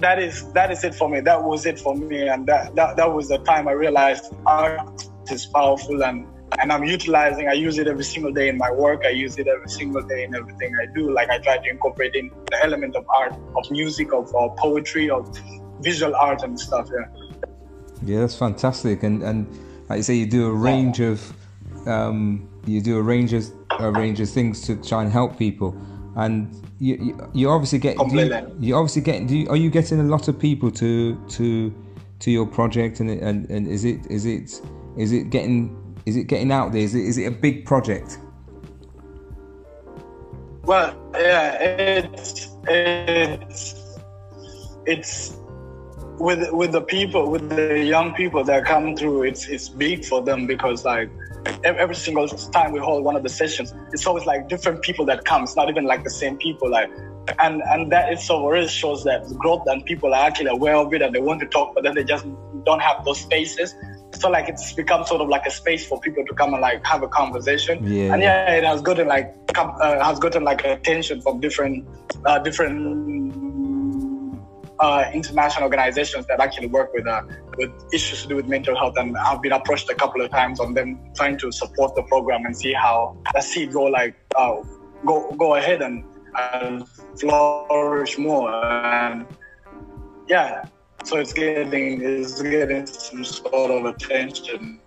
that 0.00 0.18
is 0.18 0.50
that 0.52 0.70
is 0.70 0.82
it 0.84 0.94
for 0.94 1.08
me. 1.08 1.20
That 1.20 1.44
was 1.44 1.66
it 1.66 1.78
for 1.78 1.94
me, 1.94 2.28
and 2.28 2.46
that 2.46 2.74
that, 2.74 2.96
that 2.96 3.12
was 3.12 3.28
the 3.28 3.38
time 3.38 3.68
I 3.68 3.72
realized 3.72 4.24
art 4.46 5.02
is 5.30 5.46
powerful 5.46 6.02
and 6.02 6.26
and 6.60 6.72
I'm 6.72 6.84
utilizing. 6.84 7.48
I 7.48 7.52
use 7.52 7.78
it 7.78 7.86
every 7.86 8.04
single 8.04 8.32
day 8.32 8.48
in 8.48 8.58
my 8.58 8.70
work. 8.72 9.02
I 9.04 9.10
use 9.10 9.38
it 9.38 9.46
every 9.46 9.68
single 9.68 10.02
day 10.02 10.24
in 10.24 10.34
everything 10.34 10.74
I 10.82 10.86
do. 10.94 11.12
Like 11.12 11.30
I 11.30 11.38
try 11.38 11.58
to 11.58 11.70
incorporate 11.70 12.14
in 12.14 12.30
the 12.50 12.64
element 12.64 12.96
of 12.96 13.04
art, 13.16 13.34
of 13.56 13.70
music, 13.70 14.12
of, 14.12 14.34
of 14.34 14.56
poetry, 14.56 15.10
of 15.10 15.30
visual 15.80 16.14
art 16.14 16.42
and 16.42 16.58
stuff. 16.58 16.88
Yeah. 16.92 17.06
Yeah, 18.02 18.20
that's 18.20 18.36
fantastic. 18.36 19.02
And 19.02 19.22
and 19.22 19.46
like 19.88 19.98
you 19.98 20.02
say, 20.02 20.14
you 20.14 20.26
do 20.26 20.46
a 20.46 20.52
range 20.52 21.00
of 21.00 21.32
um, 21.86 22.48
you 22.66 22.80
do 22.80 22.96
a 22.98 23.02
range 23.02 23.32
of 23.32 23.44
a 23.78 23.90
range 23.90 24.20
of 24.20 24.30
things 24.30 24.62
to 24.62 24.76
try 24.76 25.02
and 25.02 25.12
help 25.12 25.38
people. 25.38 25.76
And 26.16 26.54
you, 26.78 26.96
you, 26.96 27.30
you 27.34 27.50
obviously 27.50 27.78
get 27.78 27.96
you, 28.10 28.56
you 28.58 28.74
obviously 28.74 29.02
get 29.02 29.26
do 29.26 29.38
you, 29.38 29.48
are 29.48 29.56
you 29.56 29.70
getting 29.70 30.00
a 30.00 30.04
lot 30.04 30.28
of 30.28 30.38
people 30.38 30.70
to 30.72 31.22
to 31.28 31.72
to 32.20 32.30
your 32.30 32.46
project 32.46 33.00
and 33.00 33.10
and, 33.10 33.48
and 33.50 33.68
is 33.68 33.84
it 33.84 34.06
is 34.10 34.24
it 34.24 34.60
is 34.96 35.12
it 35.12 35.30
getting 35.30 35.76
is 36.06 36.16
it 36.16 36.24
getting 36.24 36.50
out 36.50 36.72
there 36.72 36.80
is 36.80 36.94
it 36.94 37.04
is 37.04 37.16
it 37.18 37.26
a 37.26 37.30
big 37.30 37.64
project 37.64 38.18
Well, 40.64 40.94
yeah, 41.14 41.54
it's 41.62 42.48
it's 42.68 43.98
it's 44.86 45.36
with 46.20 46.52
with 46.52 46.72
the 46.72 46.82
people, 46.82 47.30
with 47.30 47.48
the 47.48 47.82
young 47.82 48.14
people 48.14 48.44
that 48.44 48.64
come 48.64 48.94
through. 48.94 49.22
It's 49.22 49.48
it's 49.48 49.68
big 49.68 50.04
for 50.04 50.22
them 50.22 50.46
because 50.46 50.84
like 50.84 51.10
every 51.64 51.94
single 51.94 52.28
time 52.28 52.72
we 52.72 52.78
hold 52.78 53.04
one 53.04 53.16
of 53.16 53.22
the 53.22 53.28
sessions, 53.28 53.74
it's 53.92 54.06
always 54.06 54.26
like 54.26 54.48
different 54.48 54.82
people 54.82 55.06
that 55.06 55.24
come. 55.24 55.44
It's 55.44 55.56
not 55.56 55.68
even 55.70 55.84
like 55.84 56.04
the 56.04 56.10
same 56.10 56.36
people. 56.36 56.70
Like 56.70 56.90
and 57.38 57.62
and 57.62 57.90
that 57.92 58.12
itself 58.12 58.42
already 58.42 58.68
shows 58.68 59.02
that 59.04 59.28
the 59.28 59.34
growth 59.34 59.66
and 59.66 59.84
people 59.84 60.14
are 60.14 60.26
actually 60.26 60.50
aware 60.50 60.76
of 60.76 60.92
it 60.92 61.02
and 61.02 61.14
they 61.14 61.20
want 61.20 61.40
to 61.40 61.46
talk, 61.46 61.74
but 61.74 61.84
then 61.84 61.94
they 61.94 62.04
just 62.04 62.26
don't 62.64 62.80
have 62.80 63.04
those 63.04 63.20
spaces. 63.20 63.74
So 64.18 64.28
like 64.28 64.48
it's 64.48 64.74
become 64.74 65.06
sort 65.06 65.22
of 65.22 65.28
like 65.28 65.46
a 65.46 65.50
space 65.50 65.86
for 65.86 65.98
people 66.00 66.24
to 66.26 66.34
come 66.34 66.52
and 66.52 66.60
like 66.60 66.84
have 66.84 67.02
a 67.02 67.08
conversation. 67.08 67.86
Yeah. 67.86 68.12
And 68.12 68.22
yeah, 68.22 68.52
it 68.52 68.64
has 68.64 68.82
gotten 68.82 69.08
like 69.08 69.34
uh, 69.56 70.04
has 70.04 70.18
gotten 70.18 70.44
like 70.44 70.64
attention 70.64 71.22
from 71.22 71.40
different 71.40 71.86
uh, 72.26 72.38
different 72.40 73.30
uh, 74.80 75.10
international 75.12 75.64
organizations 75.64 76.26
that 76.26 76.40
actually 76.40 76.66
work 76.66 76.92
with 76.94 77.06
uh, 77.06 77.22
with 77.56 77.70
issues 77.92 78.22
to 78.22 78.28
do 78.28 78.36
with 78.36 78.46
mental 78.46 78.76
health. 78.76 78.94
And 78.96 79.16
I've 79.16 79.42
been 79.42 79.52
approached 79.52 79.90
a 79.90 79.94
couple 79.94 80.22
of 80.22 80.30
times 80.30 80.58
on 80.58 80.74
them 80.74 80.98
trying 81.14 81.38
to 81.38 81.52
support 81.52 81.94
the 81.94 82.02
program 82.04 82.46
and 82.46 82.56
see 82.56 82.72
how 82.72 83.16
let's 83.34 83.48
see 83.48 83.64
it 83.64 83.72
go 83.72 83.84
like 83.84 84.16
uh, 84.36 84.56
go 85.04 85.32
go 85.32 85.54
ahead 85.54 85.82
and, 85.82 86.04
and 86.52 86.88
flourish 87.18 88.18
more. 88.18 88.50
And 88.52 89.26
yeah, 90.28 90.64
so 91.04 91.18
it's 91.18 91.32
getting 91.32 92.00
it's 92.02 92.40
getting 92.40 92.86
some 92.86 93.24
sort 93.24 93.70
of 93.70 93.84
attention. 93.84 94.80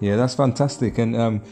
Yeah, 0.00 0.16
that's 0.16 0.34
fantastic, 0.34 0.98
and 0.98 1.14
um, 1.16 1.42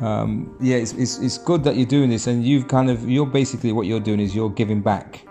um, 0.00 0.56
yeah, 0.60 0.76
it's, 0.76 0.92
it's 0.92 1.18
it's 1.18 1.38
good 1.38 1.64
that 1.64 1.76
you're 1.76 1.86
doing 1.86 2.10
this, 2.10 2.26
and 2.26 2.44
you've 2.44 2.68
kind 2.68 2.90
of 2.90 3.08
you're 3.08 3.26
basically 3.26 3.72
what 3.72 3.86
you're 3.86 4.00
doing 4.00 4.20
is 4.20 4.34
you're 4.34 4.50
giving 4.50 4.80
back 4.80 5.27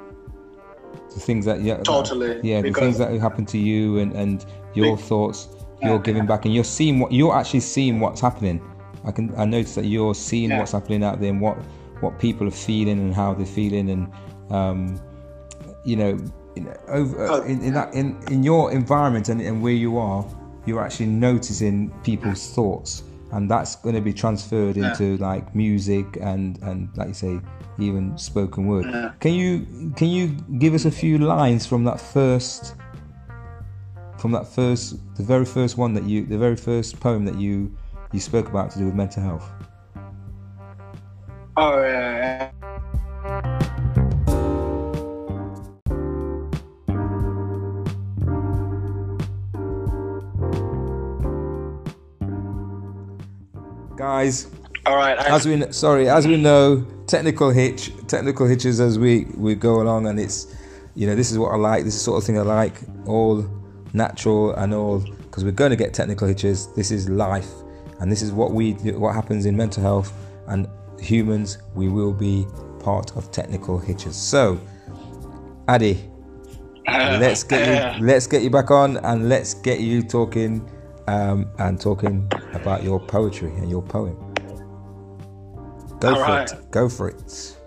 the 1.17 1.25
things 1.25 1.45
that 1.45 1.62
yeah 1.62 1.77
Totally, 1.77 2.27
that, 2.36 2.43
yeah 2.45 2.62
the 2.62 2.71
things 2.71 2.97
that 2.99 3.10
happened 3.19 3.47
to 3.49 3.58
you 3.58 3.97
and 3.99 4.13
and 4.13 4.45
your 4.73 4.97
thoughts 4.97 5.49
you're 5.84 5.95
Yeah. 5.97 6.01
giving 6.10 6.25
back, 6.25 6.45
and 6.45 6.53
you're 6.56 6.63
seeing 6.80 6.99
what 6.99 7.12
you're 7.12 7.36
actually 7.36 7.60
seeing 7.60 7.99
what's 7.99 8.19
happening. 8.27 8.60
I 9.06 9.12
can 9.12 9.25
I 9.38 9.45
notice 9.45 9.75
that 9.75 9.86
you're 9.86 10.15
seeing 10.15 10.49
Yeah. 10.49 10.58
what's 10.60 10.71
happening 10.71 11.03
out 11.03 11.19
there 11.21 11.30
and 11.30 11.39
what 11.41 11.58
what 12.01 12.17
people 12.19 12.47
are 12.47 12.60
feeling 12.69 12.97
and 12.99 13.13
how 13.13 13.34
they're 13.36 13.45
feeling 13.62 13.89
and 13.91 14.03
um, 14.51 14.99
you 15.86 15.95
know 15.95 16.17
in, 16.56 16.63
over 16.88 17.27
Oh. 17.34 17.41
in, 17.43 17.62
in 17.67 17.73
that 17.73 17.93
in, 17.93 18.17
in 18.32 18.43
your 18.43 18.71
environment 18.71 19.30
and, 19.30 19.39
and 19.41 19.62
where 19.62 19.73
you 19.86 19.97
are 19.97 20.25
you're 20.65 20.82
actually 20.84 21.06
noticing 21.08 21.91
people's 22.03 22.43
thoughts 22.56 23.03
and 23.34 23.49
that's 23.51 23.75
going 23.77 23.95
to 23.95 24.01
be 24.01 24.13
transferred 24.13 24.77
into 24.77 25.17
like 25.17 25.53
music 25.56 26.06
and 26.21 26.58
and 26.63 26.89
like 26.97 27.10
you 27.10 27.13
say 27.13 27.39
even 27.80 28.18
spoken 28.18 28.66
word 28.68 28.86
Yeah. 28.86 29.12
can 29.20 29.34
you 29.34 29.94
can 29.96 30.08
you 30.08 30.28
give 30.60 30.74
us 30.74 30.86
a 30.86 30.92
few 30.92 31.18
lines 31.18 31.66
from 31.66 31.84
that 31.86 32.00
first 32.00 32.76
from 34.18 34.32
that 34.32 34.48
first 34.48 34.98
the 35.16 35.24
very 35.24 35.46
first 35.46 35.78
one 35.78 35.94
that 35.94 36.04
you 36.04 36.26
the 36.26 36.38
very 36.38 36.56
first 36.56 37.00
poem 37.00 37.26
that 37.26 37.36
you 37.38 37.72
you 38.12 38.20
spoke 38.20 38.50
about 38.50 38.72
to 38.72 38.80
do 38.80 38.86
with 38.86 38.96
mental 38.96 39.22
health 39.24 39.50
Oh 41.60 41.82
yeah. 41.82 42.52
yeah. 42.54 43.58
guys 53.96 54.48
All 54.88 54.95
right. 54.95 55.19
I, 55.19 55.36
as 55.36 55.45
we 55.45 55.69
sorry 55.73 56.08
as 56.10 56.26
we 56.26 56.38
know 56.38 56.86
technical 57.08 57.50
hitch 57.50 57.91
technical 58.08 58.47
hitches 58.47 58.80
as 58.80 58.97
we 58.97 59.26
we 59.36 59.54
go 59.54 59.82
along 59.82 60.08
and 60.08 60.17
it's 60.17 60.56
you 60.95 61.06
know 61.06 61.13
this 61.13 61.30
is 61.30 61.38
what 61.38 61.52
i 61.52 61.58
like 61.58 61.84
this 61.84 61.93
is 61.93 62.00
the 62.00 62.04
sort 62.06 62.17
of 62.21 62.23
thing 62.26 62.39
i 62.39 62.41
like 62.41 62.73
all 63.06 63.45
natural 63.91 64.54
and 64.54 64.73
all 64.73 65.00
because 65.00 65.43
we're 65.43 65.52
going 65.52 65.71
to 65.71 65.76
get 65.76 65.93
technical 65.93 66.26
hitches 66.26 66.73
this 66.73 66.89
is 66.89 67.10
life 67.10 67.50
and 68.00 68.10
this 68.10 68.21
is 68.21 68.32
what 68.32 68.54
we 68.54 68.73
do- 68.73 68.97
what 68.97 69.13
happens 69.13 69.45
in 69.45 69.58
mental 69.58 69.84
health 69.84 70.13
and 70.47 70.69
humans 71.02 71.58
we 71.76 71.89
will 71.89 72.13
be 72.13 72.45
part 72.80 73.15
of 73.17 73.30
technical 73.30 73.78
hitches 73.78 74.15
so 74.15 74.58
Ade 75.69 75.97
let's 76.88 77.43
get 77.43 78.00
you 78.00 78.06
let's 78.06 78.26
get 78.26 78.41
you 78.41 78.50
back 78.50 78.71
on 78.71 78.95
and 78.97 79.28
let's 79.28 79.54
get 79.54 79.82
you 79.82 80.02
talking 80.02 80.65
um, 81.08 81.50
and 81.60 81.80
talking 81.80 82.30
about 82.54 82.84
your 82.84 83.02
poetry 83.02 83.52
and 83.56 83.69
your 83.69 83.82
poem 83.82 84.27
Go 86.08 86.13
All 86.13 86.24
for 86.24 86.32
right. 86.32 86.54
it. 86.54 86.72
Go 86.72 86.88
for 86.88 87.10
it. 87.10 87.58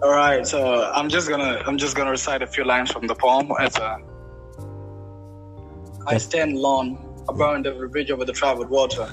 All 0.00 0.10
right, 0.10 0.46
so 0.46 0.84
I'm 0.94 1.08
just 1.08 1.28
gonna 1.28 1.60
I'm 1.66 1.76
just 1.76 1.96
gonna 1.96 2.12
recite 2.12 2.40
a 2.40 2.46
few 2.46 2.62
lines 2.64 2.92
from 2.92 3.08
the 3.08 3.16
poem. 3.16 3.50
As 3.58 3.76
a, 3.78 3.98
I 6.06 6.18
stand 6.18 6.52
alone, 6.52 6.96
I 7.28 7.32
burned 7.32 7.66
every 7.66 7.88
bridge 7.88 8.12
over 8.12 8.24
the 8.24 8.32
troubled 8.32 8.70
water. 8.70 9.12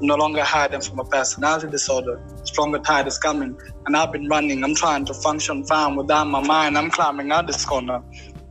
No 0.00 0.14
longer 0.14 0.42
hiding 0.42 0.80
from 0.80 0.98
a 0.98 1.04
personality 1.04 1.68
disorder. 1.68 2.22
Stronger 2.44 2.78
tide 2.78 3.06
is 3.06 3.18
coming, 3.18 3.58
and 3.84 3.94
I've 3.94 4.12
been 4.12 4.26
running. 4.26 4.64
I'm 4.64 4.74
trying 4.74 5.04
to 5.06 5.12
function 5.12 5.62
fine 5.66 5.94
without 5.94 6.26
my 6.26 6.40
mind. 6.40 6.78
I'm 6.78 6.90
climbing 6.90 7.32
out 7.32 7.46
this 7.46 7.66
corner. 7.66 8.02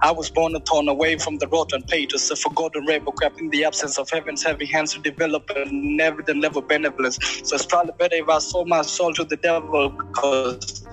I 0.02 0.12
was 0.12 0.30
born 0.30 0.56
and 0.56 0.66
torn 0.66 0.90
away 0.90 1.18
from 1.18 1.38
the 1.40 1.48
rotten 1.48 1.84
pages, 1.84 2.32
a 2.32 2.36
forgotten 2.36 2.86
rebel 2.86 3.14
crap 3.14 3.40
in 3.40 3.50
the 3.50 3.66
absence 3.66 3.98
of 4.00 4.10
heaven's 4.12 4.44
heavy 4.44 4.68
hands 4.68 4.94
to 4.94 5.02
develop 5.02 5.50
an 5.56 6.00
evident 6.02 6.42
level 6.42 6.62
of 6.62 6.68
benevolence. 6.70 7.20
So 7.44 7.56
it's 7.56 7.66
probably 7.66 7.94
better 8.00 8.18
if 8.18 8.30
I 8.30 8.40
sold 8.40 8.70
my 8.70 8.84
soul 8.84 9.14
to 9.16 9.26
the 9.26 9.38
devil, 9.38 9.90
because 9.90 10.88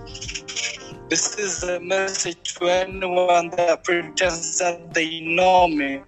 this 1.10 1.38
is 1.38 1.62
a 1.64 1.80
message 1.80 2.54
to 2.56 2.66
anyone 2.66 3.50
that 3.50 3.84
pretends 3.84 4.58
that 4.60 4.94
they 4.94 5.20
know 5.22 5.68
me. 5.68 6.02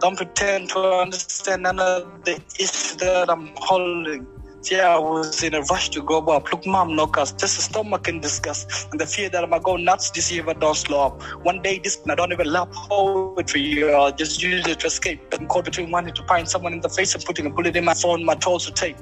Don't 0.00 0.16
pretend 0.16 0.70
to 0.70 0.80
understand 0.80 1.64
none 1.64 1.80
of 1.80 2.24
the 2.24 2.40
issues 2.60 2.96
that 2.98 3.30
I'm 3.30 3.52
holding. 3.56 4.26
Yeah, 4.64 4.96
I 4.96 4.98
was 4.98 5.42
in 5.42 5.54
a 5.54 5.62
rush 5.62 5.88
to 5.90 6.02
grow 6.02 6.18
up. 6.26 6.52
Look, 6.52 6.66
mom, 6.66 6.96
no 6.96 7.06
cuss. 7.06 7.32
Just 7.32 7.58
a 7.58 7.62
stomach 7.62 8.08
in 8.08 8.20
disgust. 8.20 8.88
And 8.90 9.00
the 9.00 9.06
fear 9.06 9.28
that 9.30 9.44
I 9.44 9.46
might 9.46 9.62
go 9.62 9.76
nuts 9.76 10.10
this 10.10 10.32
year 10.32 10.42
if 10.42 10.48
I 10.48 10.52
don't 10.54 10.76
slow 10.76 11.06
up. 11.06 11.22
One 11.44 11.62
day, 11.62 11.78
this 11.78 12.00
I 12.08 12.14
don't 12.16 12.32
even 12.32 12.52
love 12.52 12.70
poetry. 12.72 13.92
I'll 13.94 14.12
just 14.12 14.42
use 14.42 14.66
it 14.66 14.80
to 14.80 14.88
escape. 14.88 15.20
I'm 15.32 15.46
caught 15.46 15.64
between 15.64 15.90
wanting 15.90 16.14
to 16.14 16.24
find 16.24 16.48
someone 16.48 16.72
in 16.72 16.80
the 16.80 16.88
face 16.88 17.14
and 17.14 17.24
putting 17.24 17.46
a 17.46 17.50
bullet 17.50 17.76
in 17.76 17.84
my 17.84 17.94
phone, 17.94 18.24
my 18.24 18.34
toes 18.34 18.66
to 18.66 18.72
take. 18.72 18.96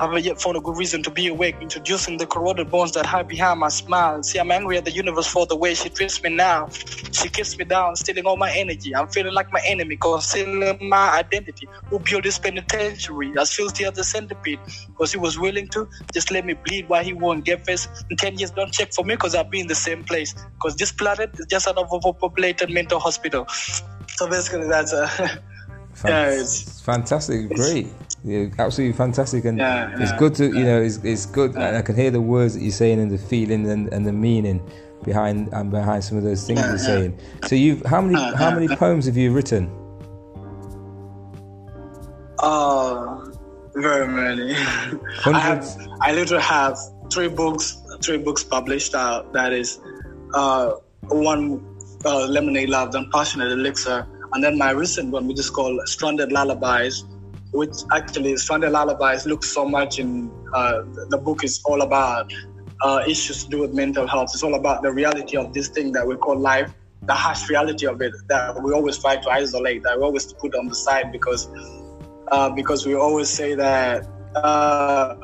I 0.00 0.04
haven't 0.04 0.24
yet 0.24 0.40
found 0.40 0.56
a 0.56 0.60
good 0.60 0.76
reason 0.76 1.02
to 1.02 1.10
be 1.10 1.26
awake, 1.26 1.56
introducing 1.60 2.18
the 2.18 2.26
corroded 2.26 2.70
bones 2.70 2.92
that 2.92 3.04
hide 3.04 3.26
behind 3.26 3.58
my 3.58 3.68
smile. 3.68 4.22
See, 4.22 4.38
I'm 4.38 4.50
angry 4.52 4.76
at 4.78 4.84
the 4.84 4.92
universe 4.92 5.26
for 5.26 5.44
the 5.44 5.56
way 5.56 5.74
she 5.74 5.88
treats 5.88 6.22
me 6.22 6.30
now. 6.30 6.68
She 7.10 7.28
kicks 7.28 7.58
me 7.58 7.64
down, 7.64 7.96
stealing 7.96 8.24
all 8.24 8.36
my 8.36 8.52
energy. 8.52 8.94
I'm 8.94 9.08
feeling 9.08 9.34
like 9.34 9.52
my 9.52 9.60
enemy, 9.66 9.96
concealing 9.96 10.78
my 10.88 11.18
identity. 11.18 11.66
Who 11.90 11.98
built 11.98 12.22
this 12.22 12.38
penitentiary? 12.38 13.32
As 13.38 13.52
filthy 13.52 13.86
as 13.86 13.94
the 13.94 14.04
centipede. 14.04 14.60
Because 14.86 15.10
he 15.10 15.18
was 15.18 15.36
willing 15.36 15.66
to 15.70 15.88
just 16.14 16.30
let 16.30 16.46
me 16.46 16.54
bleed 16.54 16.88
while 16.88 17.02
he 17.02 17.12
won't 17.12 17.44
get 17.44 17.66
face. 17.66 17.88
In 18.08 18.16
10 18.16 18.38
years, 18.38 18.52
don't 18.52 18.72
check 18.72 18.92
for 18.92 19.04
me 19.04 19.14
because 19.14 19.34
I'll 19.34 19.42
be 19.42 19.58
in 19.60 19.66
the 19.66 19.74
same 19.74 20.04
place. 20.04 20.32
Because 20.54 20.76
this 20.76 20.92
planet 20.92 21.30
is 21.38 21.46
just 21.46 21.66
an 21.66 21.76
overpopulated 21.76 22.70
mental 22.70 23.00
hospital. 23.00 23.46
So 24.16 24.28
basically, 24.28 24.68
that's 24.68 24.92
a. 24.92 25.42
Yeah, 26.04 26.30
it's- 26.30 26.80
fantastic, 26.82 27.48
great, 27.48 27.88
yeah, 28.24 28.46
absolutely 28.58 28.96
fantastic, 28.96 29.44
and 29.44 29.58
Yeah, 29.58 29.90
it's 29.98 30.12
good 30.12 30.34
to 30.36 30.46
you 30.46 30.64
know 30.64 30.80
it's, 30.80 30.98
it's 31.04 31.26
good. 31.26 31.54
And 31.54 31.76
I 31.76 31.82
can 31.82 31.94
hear 31.96 32.10
the 32.10 32.20
words 32.20 32.54
that 32.54 32.62
you're 32.62 32.72
saying 32.72 33.00
and 33.00 33.10
the 33.10 33.18
feeling 33.18 33.68
and, 33.70 33.92
and 33.92 34.06
the 34.06 34.12
meaning 34.12 34.60
behind 35.04 35.48
and 35.52 35.70
behind 35.70 36.02
some 36.04 36.18
of 36.18 36.24
those 36.24 36.46
things 36.46 36.60
Yeah, 36.60 36.66
you're 36.68 36.76
yeah. 36.76 36.86
saying. 36.86 37.20
So 37.44 37.54
you've 37.54 37.82
how 37.86 38.00
many 38.00 38.16
Uh, 38.16 38.36
how 38.36 38.48
uh, 38.48 38.54
many 38.54 38.68
poems 38.68 39.06
have 39.06 39.16
you 39.16 39.32
written? 39.32 39.70
Oh, 42.40 43.32
very 43.74 44.06
many. 44.06 44.54
I 45.24 45.38
have, 45.40 45.76
I 46.00 46.12
literally 46.12 46.42
have 46.42 46.78
three 47.12 47.28
books, 47.28 47.82
three 48.02 48.18
books 48.18 48.44
published 48.44 48.94
out. 48.94 49.32
That 49.32 49.52
is, 49.52 49.80
uh, 50.34 50.74
one 51.08 51.64
uh, 52.04 52.26
Lemonade 52.26 52.68
Love, 52.68 52.92
then 52.92 53.08
Passionate 53.12 53.50
Elixir, 53.50 54.06
and 54.32 54.44
then 54.44 54.56
my 54.56 54.70
recent 54.70 55.10
one, 55.10 55.26
which 55.26 55.38
is 55.40 55.50
called 55.50 55.80
Stranded 55.88 56.30
Lullabies, 56.30 57.04
which 57.52 57.74
actually 57.92 58.36
Stranded 58.36 58.72
Lullabies 58.72 59.26
looks 59.26 59.52
so 59.52 59.64
much 59.64 59.98
in 59.98 60.30
uh, 60.54 60.82
the 61.08 61.18
book 61.18 61.44
is 61.44 61.60
all 61.64 61.82
about 61.82 62.32
uh, 62.82 63.02
issues 63.06 63.44
to 63.44 63.50
do 63.50 63.60
with 63.60 63.74
mental 63.74 64.06
health. 64.06 64.30
It's 64.34 64.42
all 64.42 64.54
about 64.54 64.82
the 64.82 64.92
reality 64.92 65.36
of 65.36 65.52
this 65.52 65.68
thing 65.68 65.92
that 65.92 66.06
we 66.06 66.16
call 66.16 66.38
life, 66.38 66.72
the 67.02 67.14
harsh 67.14 67.48
reality 67.48 67.86
of 67.86 68.00
it 68.02 68.12
that 68.28 68.62
we 68.62 68.72
always 68.72 68.98
try 68.98 69.16
to 69.16 69.30
isolate, 69.30 69.82
that 69.84 69.98
we 69.98 70.04
always 70.04 70.32
put 70.32 70.54
on 70.54 70.68
the 70.68 70.74
side 70.74 71.10
because 71.12 71.48
uh, 72.30 72.50
because 72.50 72.86
we 72.86 72.94
always 72.94 73.28
say 73.28 73.54
that 73.54 74.06
uh, 74.36 75.14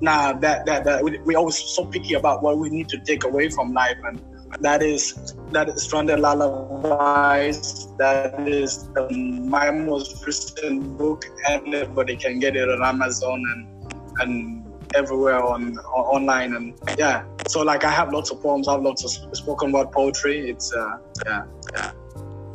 nah, 0.00 0.32
that 0.34 0.66
that, 0.66 0.84
that 0.84 1.02
we, 1.02 1.18
we 1.20 1.34
always 1.34 1.56
so 1.56 1.86
picky 1.86 2.14
about 2.14 2.42
what 2.42 2.58
we 2.58 2.68
need 2.68 2.88
to 2.88 2.98
take 2.98 3.24
away 3.24 3.48
from 3.48 3.72
life, 3.72 3.96
and 4.04 4.20
that 4.60 4.82
is 4.82 5.34
that 5.50 5.68
is 5.68 5.82
Stranded 5.82 6.20
Lullabies. 6.20 7.88
That 7.98 8.48
is 8.48 8.88
um, 8.96 9.48
my 9.48 9.70
most 9.70 10.24
recent 10.26 10.96
book. 10.98 11.24
everybody 11.46 12.16
can 12.16 12.38
get 12.38 12.56
it 12.56 12.68
on 12.68 12.82
Amazon 12.82 13.42
and 13.54 13.94
and 14.20 14.66
everywhere 14.94 15.42
on, 15.42 15.78
on, 15.78 16.04
online 16.16 16.54
and 16.54 16.74
yeah. 16.98 17.24
So 17.48 17.62
like 17.62 17.84
I 17.84 17.90
have 17.90 18.12
lots 18.12 18.30
of 18.30 18.40
poems. 18.42 18.68
I 18.68 18.72
have 18.72 18.82
lots 18.82 19.04
of 19.04 19.36
spoken 19.36 19.72
word 19.72 19.90
poetry. 19.90 20.50
It's 20.50 20.72
uh, 20.72 20.98
yeah 21.26 21.44
yeah. 21.74 21.92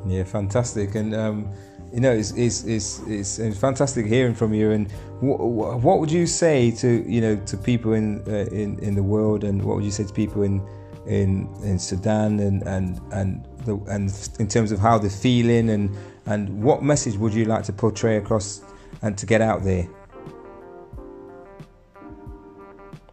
Yeah, 0.05 0.23
fantastic. 0.23 0.95
And 0.95 1.13
um, 1.13 1.51
you 1.91 1.99
know, 1.99 2.12
it's, 2.12 2.31
it's 2.31 2.63
it's 2.63 2.99
it's 3.39 3.60
fantastic 3.60 4.05
hearing 4.05 4.36
from 4.36 4.53
you. 4.53 4.71
And 4.71 4.91
what, 5.19 5.79
what 5.79 5.99
would 5.99 6.12
you 6.12 6.27
say 6.27 6.71
to 6.71 7.10
you 7.10 7.21
know 7.21 7.36
to 7.36 7.57
people 7.57 7.93
in 7.93 8.23
uh, 8.27 8.45
in 8.51 8.79
in 8.79 8.95
the 8.95 9.03
world, 9.03 9.43
and 9.43 9.63
what 9.63 9.75
would 9.77 9.86
you 9.86 9.91
say 9.91 10.03
to 10.03 10.13
people 10.13 10.43
in 10.43 10.62
in 11.07 11.49
in 11.63 11.79
Sudan, 11.79 12.39
and 12.39 12.63
and 12.63 13.01
and 13.11 13.45
the, 13.65 13.77
and 13.89 14.29
in 14.39 14.47
terms 14.47 14.71
of 14.71 14.79
how 14.79 14.97
they're 14.97 15.09
feeling, 15.09 15.69
and 15.69 15.95
and 16.25 16.61
what 16.61 16.83
message 16.83 17.17
would 17.17 17.33
you 17.33 17.45
like 17.45 17.63
to 17.63 17.73
portray 17.73 18.17
across 18.17 18.61
and 19.01 19.17
to 19.17 19.25
get 19.25 19.41
out 19.41 19.63
there? 19.63 19.87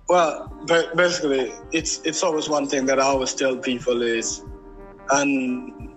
Well, 0.09 0.53
basically, 0.67 1.53
it's 1.73 2.01
it's 2.05 2.23
always 2.23 2.49
one 2.49 2.67
thing 2.67 2.87
that 2.87 2.99
I 2.99 3.05
always 3.05 3.35
tell 3.35 3.57
people 3.57 4.03
is, 4.03 4.45
and 5.11 5.91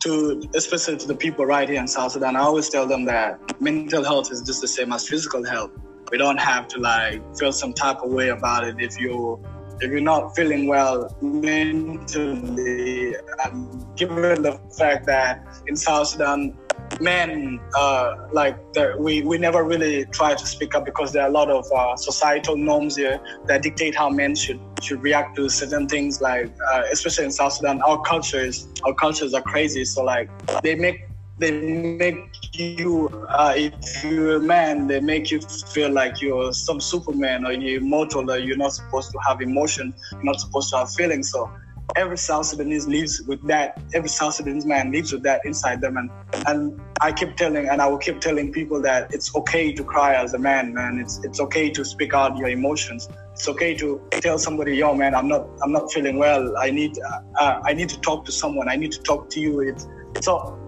to 0.00 0.42
especially 0.54 0.98
to 0.98 1.06
the 1.06 1.14
people 1.14 1.46
right 1.46 1.68
here 1.68 1.80
in 1.80 1.88
South 1.88 2.12
Sudan, 2.12 2.36
I 2.36 2.40
always 2.40 2.68
tell 2.68 2.86
them 2.86 3.06
that 3.06 3.60
mental 3.60 4.04
health 4.04 4.30
is 4.30 4.42
just 4.42 4.60
the 4.60 4.68
same 4.68 4.92
as 4.92 5.08
physical 5.08 5.44
health. 5.44 5.70
We 6.10 6.18
don't 6.18 6.38
have 6.38 6.68
to 6.68 6.78
like 6.78 7.22
feel 7.36 7.52
some 7.52 7.72
type 7.72 7.98
of 8.02 8.10
way 8.10 8.28
about 8.28 8.68
it 8.68 8.76
if 8.78 9.00
you 9.00 9.42
if 9.80 9.90
you're 9.90 10.00
not 10.00 10.34
feeling 10.36 10.66
well 10.66 11.14
mentally. 11.20 13.14
And 13.44 13.96
given 13.96 14.42
the 14.42 14.60
fact 14.78 15.06
that 15.06 15.46
in 15.66 15.76
South 15.76 16.08
Sudan 16.08 16.56
men 17.00 17.60
uh, 17.76 18.14
like 18.32 18.56
we, 18.98 19.22
we 19.22 19.38
never 19.38 19.64
really 19.64 20.04
try 20.06 20.34
to 20.34 20.46
speak 20.46 20.74
up 20.74 20.84
because 20.84 21.12
there 21.12 21.22
are 21.22 21.28
a 21.28 21.32
lot 21.32 21.50
of 21.50 21.66
uh, 21.72 21.96
societal 21.96 22.56
norms 22.56 22.96
here 22.96 23.20
that 23.46 23.62
dictate 23.62 23.94
how 23.94 24.08
men 24.08 24.34
should 24.34 24.60
should 24.82 25.02
react 25.02 25.36
to 25.36 25.48
certain 25.48 25.88
things 25.88 26.20
like 26.20 26.52
uh, 26.72 26.82
especially 26.92 27.24
in 27.24 27.30
south 27.30 27.52
sudan 27.54 27.80
our 27.82 28.00
cultures 28.02 28.68
our 28.84 28.94
cultures 28.94 29.34
are 29.34 29.42
crazy 29.42 29.84
so 29.84 30.02
like 30.02 30.28
they 30.62 30.74
make 30.74 31.08
they 31.38 31.50
make 31.50 32.16
you 32.58 33.08
uh, 33.28 33.52
if 33.56 34.04
you're 34.04 34.36
a 34.36 34.40
man 34.40 34.86
they 34.86 35.00
make 35.00 35.30
you 35.30 35.40
feel 35.40 35.90
like 35.90 36.20
you're 36.20 36.52
some 36.52 36.80
superman 36.80 37.44
or 37.46 37.52
you're 37.52 37.80
immortal 37.80 38.30
or 38.30 38.38
you're 38.38 38.56
not 38.56 38.72
supposed 38.72 39.10
to 39.10 39.18
have 39.26 39.40
emotion 39.40 39.92
you're 40.12 40.24
not 40.24 40.40
supposed 40.40 40.70
to 40.70 40.76
have 40.76 40.90
feelings 40.92 41.30
so 41.30 41.50
every 41.96 42.18
South 42.18 42.46
Sudanese 42.46 42.86
lives 42.86 43.22
with 43.22 43.42
that. 43.46 43.80
Every 43.92 44.08
South 44.08 44.34
Sudanese 44.34 44.66
man 44.66 44.90
lives 44.92 45.12
with 45.12 45.22
that 45.24 45.42
inside 45.44 45.80
them. 45.80 45.96
And 45.96 46.10
and 46.46 46.80
I 47.00 47.12
keep 47.12 47.36
telling 47.36 47.68
and 47.68 47.80
I 47.80 47.86
will 47.86 47.98
keep 47.98 48.20
telling 48.20 48.52
people 48.52 48.80
that 48.82 49.12
it's 49.12 49.34
okay 49.36 49.72
to 49.72 49.84
cry 49.84 50.14
as 50.14 50.34
a 50.34 50.38
man, 50.38 50.74
man. 50.74 50.98
It's 50.98 51.20
it's 51.24 51.40
okay 51.40 51.70
to 51.70 51.84
speak 51.84 52.14
out 52.14 52.36
your 52.36 52.48
emotions. 52.48 53.08
It's 53.32 53.48
okay 53.48 53.74
to 53.76 54.00
tell 54.12 54.38
somebody, 54.38 54.76
yo, 54.76 54.94
man, 54.94 55.14
I'm 55.14 55.28
not 55.28 55.46
I'm 55.62 55.72
not 55.72 55.92
feeling 55.92 56.18
well. 56.18 56.56
I 56.56 56.70
need 56.70 56.98
uh, 57.38 57.60
I 57.64 57.74
need 57.74 57.88
to 57.90 58.00
talk 58.00 58.24
to 58.26 58.32
someone. 58.32 58.68
I 58.68 58.76
need 58.76 58.92
to 58.92 59.02
talk 59.02 59.30
to 59.30 59.40
you. 59.40 59.60
It's 59.60 59.86
so. 60.20 60.63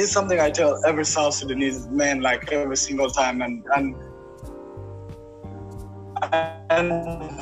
This 0.00 0.08
is 0.08 0.14
something 0.14 0.40
I 0.40 0.48
tell 0.48 0.80
every 0.86 1.04
South 1.04 1.34
Sudanese 1.34 1.86
man, 1.88 2.22
like 2.22 2.50
every 2.50 2.78
single 2.78 3.10
time, 3.10 3.42
and 3.42 3.62
and 3.76 3.94
and 6.70 7.38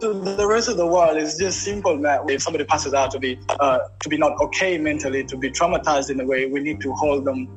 to 0.00 0.12
the 0.12 0.46
rest 0.46 0.68
of 0.68 0.76
the 0.76 0.86
world 0.86 1.16
is 1.16 1.36
just 1.36 1.62
simple 1.64 1.96
man. 1.96 2.20
If 2.28 2.42
somebody 2.42 2.62
passes 2.62 2.94
out 2.94 3.10
to 3.10 3.18
be 3.18 3.40
uh, 3.58 3.80
to 4.02 4.08
be 4.08 4.16
not 4.16 4.40
okay 4.40 4.78
mentally, 4.78 5.24
to 5.24 5.36
be 5.36 5.50
traumatized 5.50 6.10
in 6.10 6.20
a 6.20 6.24
way, 6.24 6.46
we 6.46 6.60
need 6.60 6.80
to 6.82 6.92
hold 6.92 7.24
them. 7.24 7.48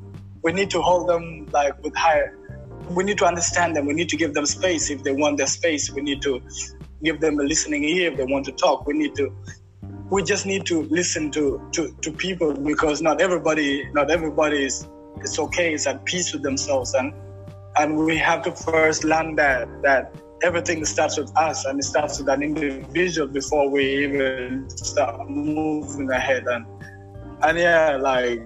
We 0.41 0.51
need 0.53 0.71
to 0.71 0.81
hold 0.81 1.07
them 1.07 1.45
like 1.53 1.79
with 1.83 1.95
higher. 1.95 2.35
We 2.89 3.03
need 3.03 3.19
to 3.19 3.27
understand 3.27 3.75
them. 3.75 3.85
We 3.85 3.93
need 3.93 4.09
to 4.09 4.17
give 4.17 4.33
them 4.33 4.47
space 4.47 4.89
if 4.89 5.03
they 5.03 5.11
want 5.11 5.37
their 5.37 5.45
space. 5.45 5.91
We 5.91 6.01
need 6.01 6.23
to 6.23 6.41
give 7.03 7.21
them 7.21 7.39
a 7.39 7.43
listening 7.43 7.83
ear 7.83 8.13
if 8.13 8.17
they 8.17 8.25
want 8.25 8.45
to 8.45 8.51
talk. 8.53 8.87
We 8.87 8.95
need 8.97 9.13
to. 9.17 9.31
We 10.09 10.23
just 10.23 10.45
need 10.45 10.65
to 10.67 10.83
listen 10.83 11.31
to 11.31 11.67
to, 11.73 11.95
to 12.01 12.11
people 12.11 12.53
because 12.53 13.01
not 13.01 13.21
everybody 13.21 13.87
not 13.93 14.11
everybody 14.11 14.65
is 14.65 14.87
it's 15.17 15.39
okay. 15.39 15.73
Is 15.73 15.87
at 15.87 16.05
peace 16.05 16.33
with 16.33 16.43
themselves 16.43 16.93
and 16.93 17.13
and 17.77 17.97
we 17.97 18.17
have 18.17 18.43
to 18.43 18.51
first 18.51 19.03
learn 19.03 19.35
that 19.35 19.67
that 19.83 20.13
everything 20.43 20.85
starts 20.85 21.17
with 21.17 21.35
us 21.37 21.65
and 21.65 21.79
it 21.79 21.83
starts 21.83 22.19
with 22.19 22.29
an 22.29 22.43
individual 22.43 23.27
before 23.27 23.69
we 23.69 24.03
even 24.03 24.69
start 24.69 25.29
moving 25.29 26.09
ahead 26.11 26.45
and 26.47 26.65
and 27.43 27.57
yeah 27.57 27.95
like 27.95 28.41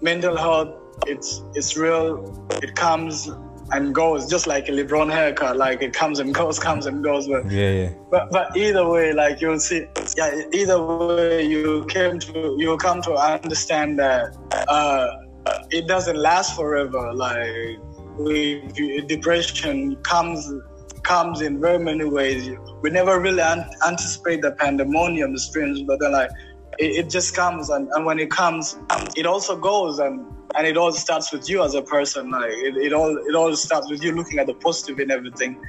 mental 0.00 0.36
health 0.36 0.74
it's 1.06 1.42
it's 1.54 1.76
real 1.76 2.48
it 2.62 2.74
comes 2.74 3.30
and 3.72 3.94
goes 3.94 4.28
just 4.28 4.46
like 4.46 4.68
a 4.68 4.72
lebron 4.72 5.12
haircut 5.12 5.56
like 5.56 5.82
it 5.82 5.92
comes 5.92 6.18
and 6.18 6.34
goes 6.34 6.58
comes 6.58 6.86
and 6.86 7.04
goes 7.04 7.28
but 7.28 7.50
yeah, 7.50 7.70
yeah. 7.70 7.90
but 8.10 8.30
but 8.30 8.56
either 8.56 8.88
way 8.88 9.12
like 9.12 9.40
you'll 9.40 9.58
see 9.58 9.86
yeah 10.16 10.40
either 10.52 10.82
way 10.82 11.44
you 11.46 11.84
came 11.88 12.18
to 12.18 12.56
you 12.58 12.76
come 12.78 13.02
to 13.02 13.12
understand 13.14 13.98
that 13.98 14.36
uh 14.68 15.06
it 15.70 15.86
doesn't 15.86 16.16
last 16.16 16.56
forever 16.56 17.12
like 17.14 17.78
we 18.18 18.60
depression 19.06 19.96
comes 19.96 20.52
comes 21.08 21.40
in 21.40 21.58
very 21.58 21.78
many 21.78 22.04
ways. 22.04 22.50
We 22.82 22.90
never 22.90 23.18
really 23.18 23.40
an- 23.40 23.68
anticipate 23.86 24.42
the 24.42 24.52
pandemonium, 24.52 25.32
the 25.32 25.40
streams, 25.40 25.82
but 25.82 26.00
then 26.00 26.12
like 26.12 26.30
it, 26.78 26.90
it 27.00 27.10
just 27.10 27.34
comes, 27.34 27.70
and, 27.70 27.88
and 27.94 28.04
when 28.04 28.18
it 28.18 28.30
comes, 28.30 28.78
it 29.16 29.26
also 29.26 29.56
goes, 29.56 29.98
and 29.98 30.26
and 30.56 30.66
it 30.66 30.76
all 30.76 30.92
starts 30.92 31.32
with 31.32 31.48
you 31.48 31.62
as 31.62 31.74
a 31.74 31.82
person. 31.82 32.30
Like 32.30 32.50
it, 32.50 32.76
it 32.76 32.92
all 32.92 33.16
it 33.16 33.34
all 33.34 33.54
starts 33.56 33.90
with 33.90 34.02
you 34.02 34.12
looking 34.12 34.38
at 34.38 34.46
the 34.46 34.54
positive 34.54 34.98
in 35.00 35.10
everything, 35.10 35.60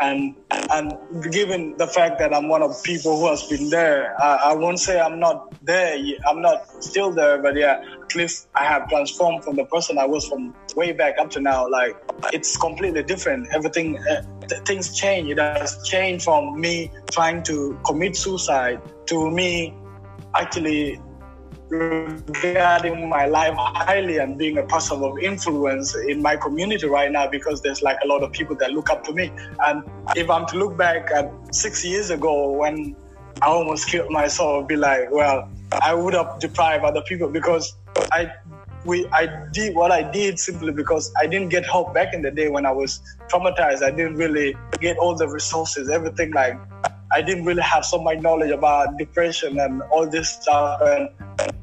and 0.00 0.36
and 0.72 0.92
given 1.32 1.76
the 1.78 1.86
fact 1.86 2.18
that 2.18 2.34
I'm 2.34 2.48
one 2.48 2.62
of 2.62 2.82
people 2.82 3.18
who 3.18 3.28
has 3.28 3.42
been 3.44 3.70
there, 3.70 4.14
I, 4.20 4.50
I 4.50 4.54
won't 4.54 4.78
say 4.78 5.00
I'm 5.00 5.18
not 5.18 5.54
there. 5.64 5.96
I'm 6.28 6.40
not 6.42 6.66
still 6.82 7.12
there, 7.12 7.40
but 7.42 7.56
yeah, 7.56 7.82
at 8.02 8.14
least 8.14 8.48
I 8.54 8.64
have 8.64 8.88
transformed 8.88 9.44
from 9.44 9.56
the 9.56 9.64
person 9.64 9.98
I 9.98 10.06
was 10.06 10.26
from 10.28 10.54
way 10.74 10.92
back 10.92 11.14
up 11.18 11.30
to 11.30 11.40
now. 11.40 11.68
Like 11.68 11.96
it's 12.32 12.56
completely 12.56 13.02
different. 13.02 13.48
Everything, 13.52 13.98
uh, 13.98 14.22
th- 14.48 14.62
things 14.62 14.94
change. 14.96 15.30
It 15.30 15.38
has 15.38 15.78
changed 15.84 16.24
from 16.24 16.60
me 16.60 16.90
trying 17.10 17.42
to 17.44 17.78
commit 17.84 18.16
suicide 18.16 18.80
to 19.06 19.30
me 19.30 19.74
actually 20.34 21.00
regarding 21.68 23.08
my 23.08 23.26
life 23.26 23.54
highly 23.56 24.18
and 24.18 24.38
being 24.38 24.58
a 24.58 24.62
person 24.62 25.02
of 25.02 25.18
influence 25.18 25.96
in 25.96 26.22
my 26.22 26.36
community 26.36 26.86
right 26.86 27.10
now 27.10 27.28
because 27.28 27.60
there's 27.62 27.82
like 27.82 27.98
a 28.04 28.06
lot 28.06 28.22
of 28.22 28.32
people 28.32 28.56
that 28.56 28.72
look 28.72 28.90
up 28.90 29.04
to 29.04 29.12
me. 29.12 29.32
And 29.66 29.82
if 30.14 30.30
I'm 30.30 30.46
to 30.46 30.58
look 30.58 30.76
back 30.76 31.10
at 31.10 31.30
six 31.54 31.84
years 31.84 32.10
ago 32.10 32.52
when 32.52 32.94
I 33.42 33.46
almost 33.46 33.88
killed 33.88 34.10
myself, 34.10 34.68
be 34.68 34.76
like, 34.76 35.10
well, 35.10 35.48
I 35.82 35.94
would 35.94 36.14
have 36.14 36.38
deprived 36.38 36.84
other 36.84 37.02
people 37.02 37.28
because 37.28 37.74
I 38.12 38.32
we 38.84 39.06
I 39.08 39.26
did 39.52 39.74
what 39.74 39.90
I 39.90 40.02
did 40.02 40.38
simply 40.38 40.72
because 40.72 41.12
I 41.18 41.26
didn't 41.26 41.48
get 41.48 41.64
help 41.64 41.92
back 41.92 42.14
in 42.14 42.22
the 42.22 42.30
day 42.30 42.48
when 42.48 42.64
I 42.64 42.70
was 42.70 43.00
traumatized. 43.28 43.82
I 43.82 43.90
didn't 43.90 44.14
really 44.14 44.56
get 44.80 44.96
all 44.98 45.16
the 45.16 45.28
resources, 45.28 45.90
everything 45.90 46.32
like 46.32 46.58
I 47.12 47.22
didn't 47.22 47.44
really 47.44 47.62
have 47.62 47.84
so 47.84 48.02
much 48.02 48.18
knowledge 48.18 48.50
about 48.50 48.98
depression 48.98 49.58
and 49.58 49.82
all 49.92 50.08
this 50.08 50.30
stuff 50.30 50.80
and 50.82 51.08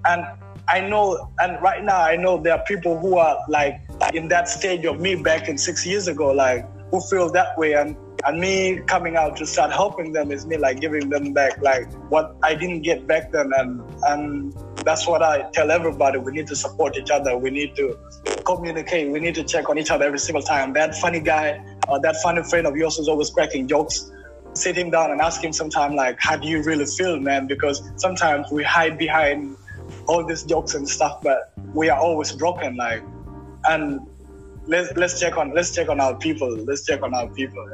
and 0.05 0.25
I 0.67 0.79
know 0.79 1.29
and 1.39 1.61
right 1.61 1.83
now 1.83 2.01
I 2.01 2.15
know 2.15 2.41
there 2.41 2.53
are 2.53 2.63
people 2.65 2.97
who 2.97 3.17
are 3.17 3.37
like 3.49 3.81
in 4.13 4.29
that 4.29 4.47
stage 4.47 4.85
of 4.85 4.99
me 4.99 5.15
back 5.15 5.49
in 5.49 5.57
six 5.57 5.85
years 5.85 6.07
ago, 6.07 6.31
like 6.31 6.65
who 6.91 7.01
feel 7.01 7.29
that 7.31 7.57
way 7.57 7.73
and 7.73 7.97
and 8.25 8.39
me 8.39 8.79
coming 8.87 9.17
out 9.17 9.35
to 9.37 9.45
start 9.45 9.73
helping 9.73 10.13
them 10.13 10.31
is 10.31 10.45
me 10.45 10.55
like 10.55 10.79
giving 10.79 11.09
them 11.09 11.33
back 11.33 11.61
like 11.61 11.91
what 12.09 12.37
I 12.41 12.55
didn't 12.55 12.83
get 12.83 13.05
back 13.05 13.33
then 13.33 13.51
and 13.57 13.81
and 14.03 14.53
that's 14.85 15.07
what 15.07 15.21
I 15.21 15.49
tell 15.53 15.71
everybody. 15.71 16.19
We 16.19 16.31
need 16.31 16.47
to 16.47 16.55
support 16.55 16.97
each 16.97 17.09
other. 17.09 17.37
We 17.37 17.49
need 17.49 17.75
to 17.77 17.97
communicate. 18.45 19.11
We 19.11 19.19
need 19.19 19.35
to 19.35 19.43
check 19.43 19.69
on 19.69 19.77
each 19.77 19.91
other 19.91 20.05
every 20.05 20.19
single 20.19 20.43
time. 20.43 20.73
That 20.73 20.95
funny 20.95 21.19
guy 21.19 21.63
or 21.87 21.99
that 22.01 22.17
funny 22.17 22.43
friend 22.43 22.67
of 22.67 22.75
yours 22.75 22.97
who's 22.97 23.07
always 23.07 23.29
cracking 23.29 23.67
jokes, 23.67 24.11
sit 24.53 24.77
him 24.77 24.89
down 24.89 25.11
and 25.11 25.21
ask 25.21 25.43
him 25.43 25.53
sometime 25.53 25.95
like, 25.95 26.19
how 26.19 26.37
do 26.37 26.47
you 26.47 26.61
really 26.63 26.85
feel, 26.85 27.19
man? 27.19 27.47
Because 27.47 27.81
sometimes 27.95 28.51
we 28.51 28.63
hide 28.63 28.97
behind 28.97 29.57
all 30.07 30.25
these 30.25 30.43
jokes 30.43 30.75
and 30.75 30.87
stuff, 30.87 31.21
but 31.21 31.53
we 31.73 31.89
are 31.89 31.99
always 31.99 32.31
broken. 32.31 32.75
Like, 32.75 33.03
and 33.65 33.99
let's 34.67 34.95
let's 34.95 35.19
check 35.19 35.37
on 35.37 35.53
let's 35.53 35.73
check 35.73 35.89
on 35.89 35.99
our 35.99 36.15
people. 36.15 36.49
Let's 36.49 36.85
check 36.85 37.01
on 37.01 37.13
our 37.13 37.27
people. 37.27 37.65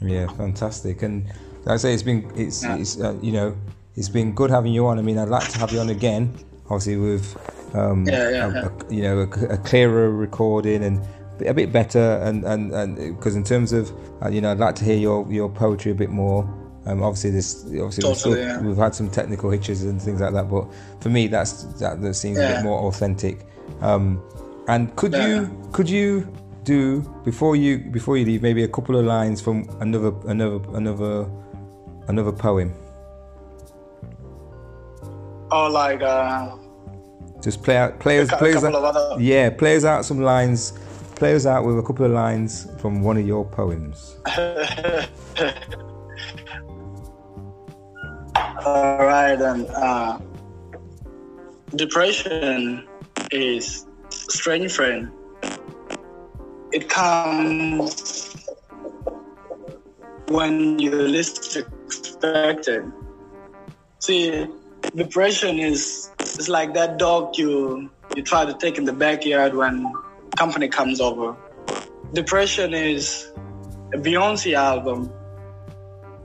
Yeah, 0.00 0.08
yeah 0.08 0.26
fantastic. 0.28 1.02
And 1.02 1.30
I 1.66 1.76
say 1.76 1.94
it's 1.94 2.02
been 2.02 2.30
it's, 2.34 2.62
yeah. 2.62 2.76
it's 2.76 3.00
uh, 3.00 3.16
you 3.22 3.32
know 3.32 3.56
it's 3.96 4.08
been 4.08 4.34
good 4.34 4.50
having 4.50 4.72
you 4.72 4.86
on. 4.86 4.98
I 4.98 5.02
mean, 5.02 5.18
I'd 5.18 5.28
like 5.28 5.48
to 5.50 5.58
have 5.58 5.72
you 5.72 5.80
on 5.80 5.90
again, 5.90 6.34
obviously 6.66 6.96
with 6.96 7.36
um, 7.74 8.06
yeah, 8.06 8.30
yeah, 8.30 8.46
a, 8.46 8.66
a, 8.66 8.94
you 8.94 9.02
know 9.02 9.18
a, 9.20 9.54
a, 9.54 9.58
clearer 9.58 10.10
recording 10.10 10.84
and 10.84 11.00
a 11.46 11.54
bit 11.54 11.72
better, 11.72 12.20
and 12.22 12.44
and 12.44 12.72
and 12.72 13.16
because 13.16 13.34
in 13.36 13.44
terms 13.44 13.72
of 13.72 13.90
uh, 14.22 14.28
you 14.28 14.40
know, 14.40 14.52
I'd 14.52 14.58
like 14.58 14.74
to 14.76 14.84
hear 14.84 14.96
your 14.96 15.26
your 15.30 15.48
poetry 15.48 15.92
a 15.92 15.94
bit 15.94 16.10
more. 16.10 16.42
Um, 16.84 17.00
obviously, 17.02 17.30
this 17.30 17.64
obviously 17.64 18.02
Totally, 18.02 18.08
we've, 18.10 18.16
still- 18.18 18.36
yeah. 18.38 18.60
we've 18.60 18.76
had 18.76 18.94
some 18.94 19.08
technical 19.08 19.50
hitches 19.50 19.84
and 19.84 20.02
things 20.02 20.20
like 20.20 20.32
that, 20.32 20.50
but 20.50 20.66
for 21.00 21.10
me, 21.10 21.28
that's 21.28 21.62
that, 21.78 22.00
that 22.02 22.14
seems 22.14 22.38
a 22.38 22.46
bit 22.48 22.64
more 22.64 22.80
authentic. 22.88 23.46
Um, 23.80 24.20
and 24.68 24.94
could 24.96 25.12
Yeah. 25.12 25.26
you 25.42 25.68
could 25.72 25.88
you 25.88 26.26
do 26.64 27.00
before 27.24 27.54
you 27.56 27.78
before 27.78 28.16
you 28.16 28.24
leave 28.24 28.42
maybe 28.42 28.64
a 28.64 28.68
couple 28.68 28.96
of 28.96 29.04
lines 29.04 29.40
from 29.40 29.68
another 29.80 30.12
another 30.26 30.60
another 30.74 31.26
another 32.08 32.32
poem? 32.32 32.74
Oh, 35.50 35.68
like 35.70 36.02
uh, 36.02 36.56
Just 37.42 37.62
play 37.62 37.76
out 37.76 37.98
play 38.00 38.20
us 38.20 38.32
a, 38.32 38.36
play 38.36 38.54
us 38.54 38.64
out, 38.64 38.74
other. 38.74 39.20
yeah 39.22 39.50
play 39.50 39.76
us 39.76 39.84
out 39.84 40.04
some 40.04 40.20
lines. 40.20 40.72
Play 41.22 41.36
us 41.36 41.46
out 41.46 41.64
with 41.64 41.78
a 41.78 41.82
couple 41.84 42.04
of 42.04 42.10
lines 42.10 42.66
from 42.80 43.00
one 43.00 43.16
of 43.16 43.24
your 43.24 43.44
poems. 43.44 44.16
All 48.66 48.98
right, 48.98 49.36
then. 49.36 49.66
Uh, 49.66 50.20
depression 51.76 52.88
is 53.30 53.86
strange 54.08 54.72
friend. 54.72 55.12
It 56.72 56.88
comes 56.88 58.34
when 60.26 60.80
you 60.80 60.90
least 60.90 61.56
expect 61.56 62.66
it. 62.66 62.84
See, 64.00 64.48
depression 64.96 65.60
is 65.60 66.10
it's 66.18 66.48
like 66.48 66.74
that 66.74 66.98
dog 66.98 67.38
you 67.38 67.88
you 68.16 68.24
try 68.24 68.44
to 68.44 68.54
take 68.54 68.76
in 68.76 68.86
the 68.86 68.92
backyard 68.92 69.54
when 69.54 69.86
company 70.36 70.68
comes 70.68 71.00
over. 71.00 71.36
Depression 72.12 72.74
is 72.74 73.32
a 73.94 73.98
Beyonce 73.98 74.54
album 74.54 75.12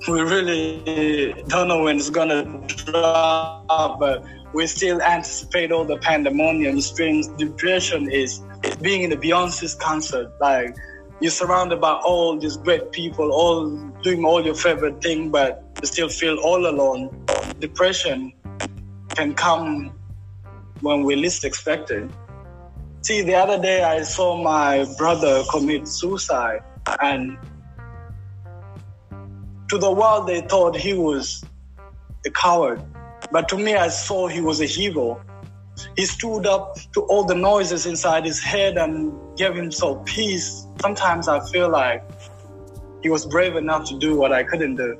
we 0.08 0.22
really 0.22 1.34
don't 1.48 1.68
know 1.68 1.84
when 1.84 1.98
it's 1.98 2.10
gonna 2.10 2.46
drop, 2.68 4.00
but 4.00 4.24
we 4.54 4.66
still 4.68 5.02
anticipate 5.02 5.72
all 5.72 5.84
the 5.84 5.98
pandemonium 5.98 6.80
strings. 6.80 7.28
Depression 7.30 8.10
is 8.10 8.42
being 8.82 9.04
in 9.04 9.10
the 9.10 9.18
Beyonce's 9.18 9.76
concert. 9.76 10.32
Like 10.40 10.76
you're 11.20 11.32
surrounded 11.32 11.82
by 11.82 11.94
all 11.94 12.38
these 12.38 12.56
great 12.58 12.92
people, 12.92 13.32
all 13.32 13.70
doing 14.02 14.24
all 14.24 14.46
your 14.46 14.56
favorite 14.56 15.02
thing, 15.02 15.30
but 15.30 15.64
you 15.82 15.88
still 15.88 16.10
feel 16.10 16.38
all 16.38 16.68
alone. 16.68 17.26
Depression 17.60 18.32
can 19.10 19.34
come 19.34 19.94
when 20.82 21.04
we 21.04 21.16
least 21.16 21.44
expect 21.44 21.92
it. 21.92 22.10
See, 23.02 23.22
the 23.22 23.36
other 23.36 23.62
day 23.62 23.84
I 23.84 24.02
saw 24.04 24.42
my 24.42 24.86
brother 24.98 25.44
commit 25.52 25.88
suicide, 25.88 26.62
and 27.02 27.38
to 29.70 29.78
the 29.78 29.92
world 29.92 30.28
they 30.28 30.42
thought 30.42 30.76
he 30.76 30.94
was 30.94 31.44
a 32.26 32.32
coward 32.32 32.82
but 33.32 33.50
to 33.50 33.58
me 33.58 33.76
i 33.76 33.88
saw 33.88 34.28
he 34.28 34.42
was 34.42 34.62
a 34.62 34.66
hero. 34.66 35.22
He 35.96 36.06
stood 36.06 36.48
up 36.48 36.78
to 36.94 37.02
all 37.02 37.24
the 37.24 37.36
noises 37.36 37.86
inside 37.86 38.26
his 38.26 38.42
head 38.42 38.78
and 38.78 39.14
gave 39.38 39.54
himself 39.54 40.06
peace. 40.06 40.66
Sometimes 40.82 41.28
i 41.28 41.40
feel 41.50 41.70
like 41.70 42.04
he 43.04 43.10
was 43.10 43.26
brave 43.26 43.56
enough 43.56 43.88
to 43.90 44.00
do 44.00 44.16
what 44.16 44.32
i 44.32 44.44
couldn't 44.44 44.76
do. 44.76 44.98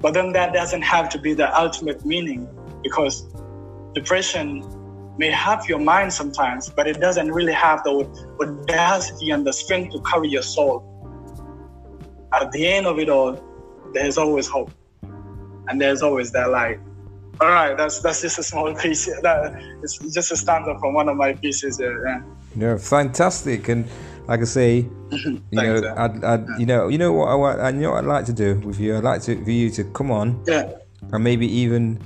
But 0.00 0.14
then 0.14 0.32
that 0.32 0.52
doesn't 0.52 0.82
have 0.82 1.08
to 1.10 1.18
be 1.18 1.34
the 1.34 1.48
ultimate 1.58 2.04
meaning 2.04 2.48
because 2.82 3.26
depression 3.94 4.62
may 5.18 5.30
have 5.30 5.66
your 5.68 5.78
mind 5.78 6.12
sometimes 6.12 6.68
but 6.70 6.86
it 6.86 7.00
doesn't 7.00 7.30
really 7.32 7.52
have 7.52 7.82
the 7.84 7.90
audacity 8.40 9.30
and 9.30 9.46
the 9.46 9.52
strength 9.52 9.92
to 9.92 10.00
carry 10.02 10.28
your 10.28 10.42
soul 10.42 10.88
at 12.32 12.52
the 12.52 12.66
end 12.66 12.86
of 12.86 12.98
it 12.98 13.08
all, 13.08 13.42
there's 13.92 14.18
always 14.18 14.46
hope, 14.46 14.70
and 15.68 15.80
there's 15.80 16.02
always 16.02 16.30
that 16.32 16.50
light. 16.50 16.78
All 17.40 17.48
right, 17.48 17.76
that's 17.76 18.00
that's 18.00 18.20
just 18.20 18.38
a 18.38 18.42
small 18.42 18.74
piece. 18.74 19.08
That 19.22 19.54
it's 19.82 19.98
just 19.98 20.32
a 20.32 20.36
stanza 20.36 20.76
from 20.78 20.94
one 20.94 21.08
of 21.08 21.16
my 21.16 21.34
pieces. 21.34 21.80
Yeah, 21.80 21.94
yeah. 22.04 22.22
Yeah, 22.56 22.76
fantastic. 22.76 23.68
And 23.68 23.88
like 24.26 24.40
I 24.40 24.44
say, 24.44 24.86
you 25.10 25.42
know, 25.52 25.94
I'd, 25.96 26.24
I'd, 26.24 26.46
you 26.58 26.66
know, 26.66 26.88
you 26.88 26.98
know 26.98 27.12
what 27.12 27.28
I 27.28 27.34
want. 27.34 27.60
I 27.60 27.70
know 27.70 27.92
what 27.92 27.98
I'd 27.98 28.08
like 28.08 28.26
to 28.26 28.32
do 28.32 28.56
with 28.56 28.80
you. 28.80 28.96
I'd 28.96 29.04
like 29.04 29.22
to 29.22 29.42
for 29.42 29.50
you 29.50 29.70
to 29.70 29.84
come 29.84 30.10
on 30.10 30.42
yeah. 30.46 30.72
and 31.12 31.22
maybe 31.22 31.46
even, 31.46 32.00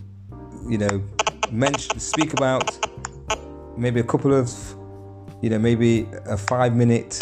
you 0.68 0.78
know, 0.78 1.02
mention, 1.50 1.98
speak 1.98 2.34
about 2.34 2.78
maybe 3.76 4.00
a 4.00 4.04
couple 4.04 4.32
of, 4.34 4.50
you 5.40 5.50
know, 5.50 5.58
maybe 5.58 6.08
a 6.26 6.36
five 6.36 6.74
minute 6.74 7.18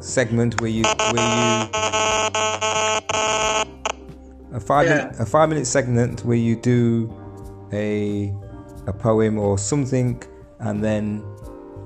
segment 0.00 0.60
where 0.60 0.70
you 0.70 0.82
where 1.12 1.14
you 1.14 1.68
a 4.52 4.60
five 4.60 4.86
Yeah. 4.86 4.94
minute, 4.96 5.20
a 5.20 5.26
five 5.26 5.48
minute 5.48 5.66
segment 5.66 6.24
where 6.24 6.36
you 6.36 6.56
do 6.56 7.12
a 7.72 8.32
a 8.86 8.92
poem 8.92 9.38
or 9.38 9.58
something, 9.58 10.22
and 10.60 10.82
then 10.82 11.24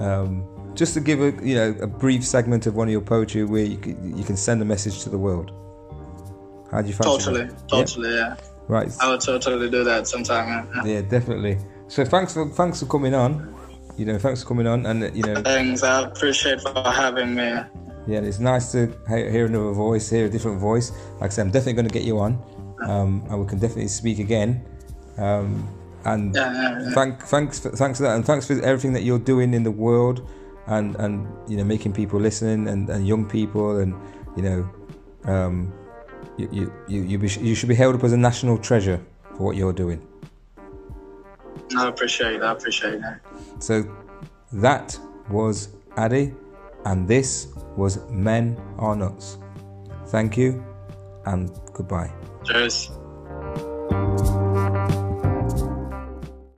um, 0.01 0.45
just 0.75 0.95
to 0.95 1.01
give 1.01 1.21
a 1.21 1.33
you 1.47 1.55
know 1.55 1.75
a 1.81 1.87
brief 1.87 2.25
segment 2.27 2.67
of 2.67 2.77
one 2.77 2.89
of 2.89 2.93
your 2.93 3.01
poetry 3.01 3.45
where 3.45 3.65
you 3.65 3.77
can, 3.79 4.17
you 4.17 4.25
can 4.25 4.37
send 4.37 4.61
a 4.61 4.65
message 4.65 5.03
to 5.05 5.11
the 5.11 5.19
world. 5.19 5.53
How 6.71 6.83
do 6.83 6.89
you 6.89 6.95
fancy 6.95 7.25
Totally, 7.25 7.45
that? 7.47 7.69
totally. 7.69 8.11
Yeah, 8.11 8.17
Yeah? 8.17 8.37
Right. 8.69 8.89
I 9.01 9.11
would 9.11 9.21
totally 9.21 9.69
do 9.69 9.83
that 9.83 10.07
sometime. 10.07 10.69
Yeah. 10.77 10.85
Yeah, 10.85 11.01
definitely. 11.01 11.59
So 11.89 12.05
thanks 12.05 12.35
for 12.35 12.49
thanks 12.51 12.79
for 12.81 12.87
coming 12.87 13.15
on. 13.15 13.53
You 13.97 14.07
know, 14.07 14.19
thanks 14.19 14.43
for 14.43 14.49
coming 14.49 14.67
on, 14.67 14.87
and 14.87 15.15
you 15.15 15.23
know, 15.23 15.43
Thanks. 15.43 15.83
I 15.83 16.03
appreciate 16.03 16.61
for 16.61 16.73
having 16.91 17.35
me. 17.35 17.49
yeah, 18.07 18.21
it's 18.21 18.39
nice 18.39 18.73
to 18.73 18.87
hear 19.09 19.47
another 19.47 19.73
voice, 19.73 20.09
hear 20.09 20.27
a 20.27 20.31
different 20.31 20.59
voice. 20.61 20.91
Like 21.21 21.31
I 21.31 21.35
said, 21.35 21.47
I'm 21.47 21.51
definitely 21.51 21.75
going 21.75 21.89
to 21.89 21.93
get 21.93 22.05
you 22.05 22.19
on, 22.19 22.43
um, 22.83 23.25
and 23.29 23.41
we 23.41 23.47
can 23.47 23.59
definitely 23.59 23.89
speak 23.89 24.19
again. 24.19 24.65
Um, 25.19 25.69
and 26.07 26.35
Yeah, 26.35 26.53
yeah, 26.53 26.81
yeah. 26.83 26.91
thank 26.95 27.23
thanks 27.23 27.61
for, 27.61 27.71
thanks 27.71 27.99
for 27.99 28.05
that, 28.05 28.17
and 28.17 28.25
thanks 28.25 28.47
for 28.47 28.59
everything 28.63 28.95
that 28.95 29.03
you're 29.03 29.19
doing 29.19 29.53
in 29.53 29.65
the 29.65 29.71
world, 29.71 30.27
and 30.67 30.97
and 30.97 31.27
you 31.47 31.57
know 31.59 31.65
making 31.65 31.93
people 31.93 32.19
listening 32.19 32.69
and, 32.69 32.89
and 32.89 33.07
young 33.07 33.27
people, 33.29 33.79
and 33.79 33.95
you 34.37 34.43
know, 34.43 34.71
um, 35.25 35.73
you 36.39 36.49
you 36.51 36.73
you 36.89 37.03
you, 37.03 37.19
be, 37.19 37.29
you 37.41 37.55
should 37.55 37.69
be 37.69 37.75
held 37.75 37.95
up 37.97 38.05
as 38.05 38.13
a 38.13 38.17
national 38.17 38.57
treasure 38.57 38.99
for 39.37 39.43
what 39.45 39.57
you're 39.57 39.75
doing. 39.75 40.01
I 41.77 41.89
appreciate. 41.89 42.41
that. 42.41 42.47
I 42.49 42.53
appreciate 42.53 43.01
that. 43.03 43.21
So 43.61 43.85
that 44.53 44.99
was 45.31 45.69
Ade, 45.99 46.35
and 46.85 47.07
this 47.07 47.49
was 47.77 48.01
Men 48.11 48.61
Are 48.79 48.97
Nuts. 48.97 49.39
Thank 50.07 50.37
you 50.37 50.65
and 51.27 51.51
goodbye. 51.73 52.13
Cheers. 52.45 52.91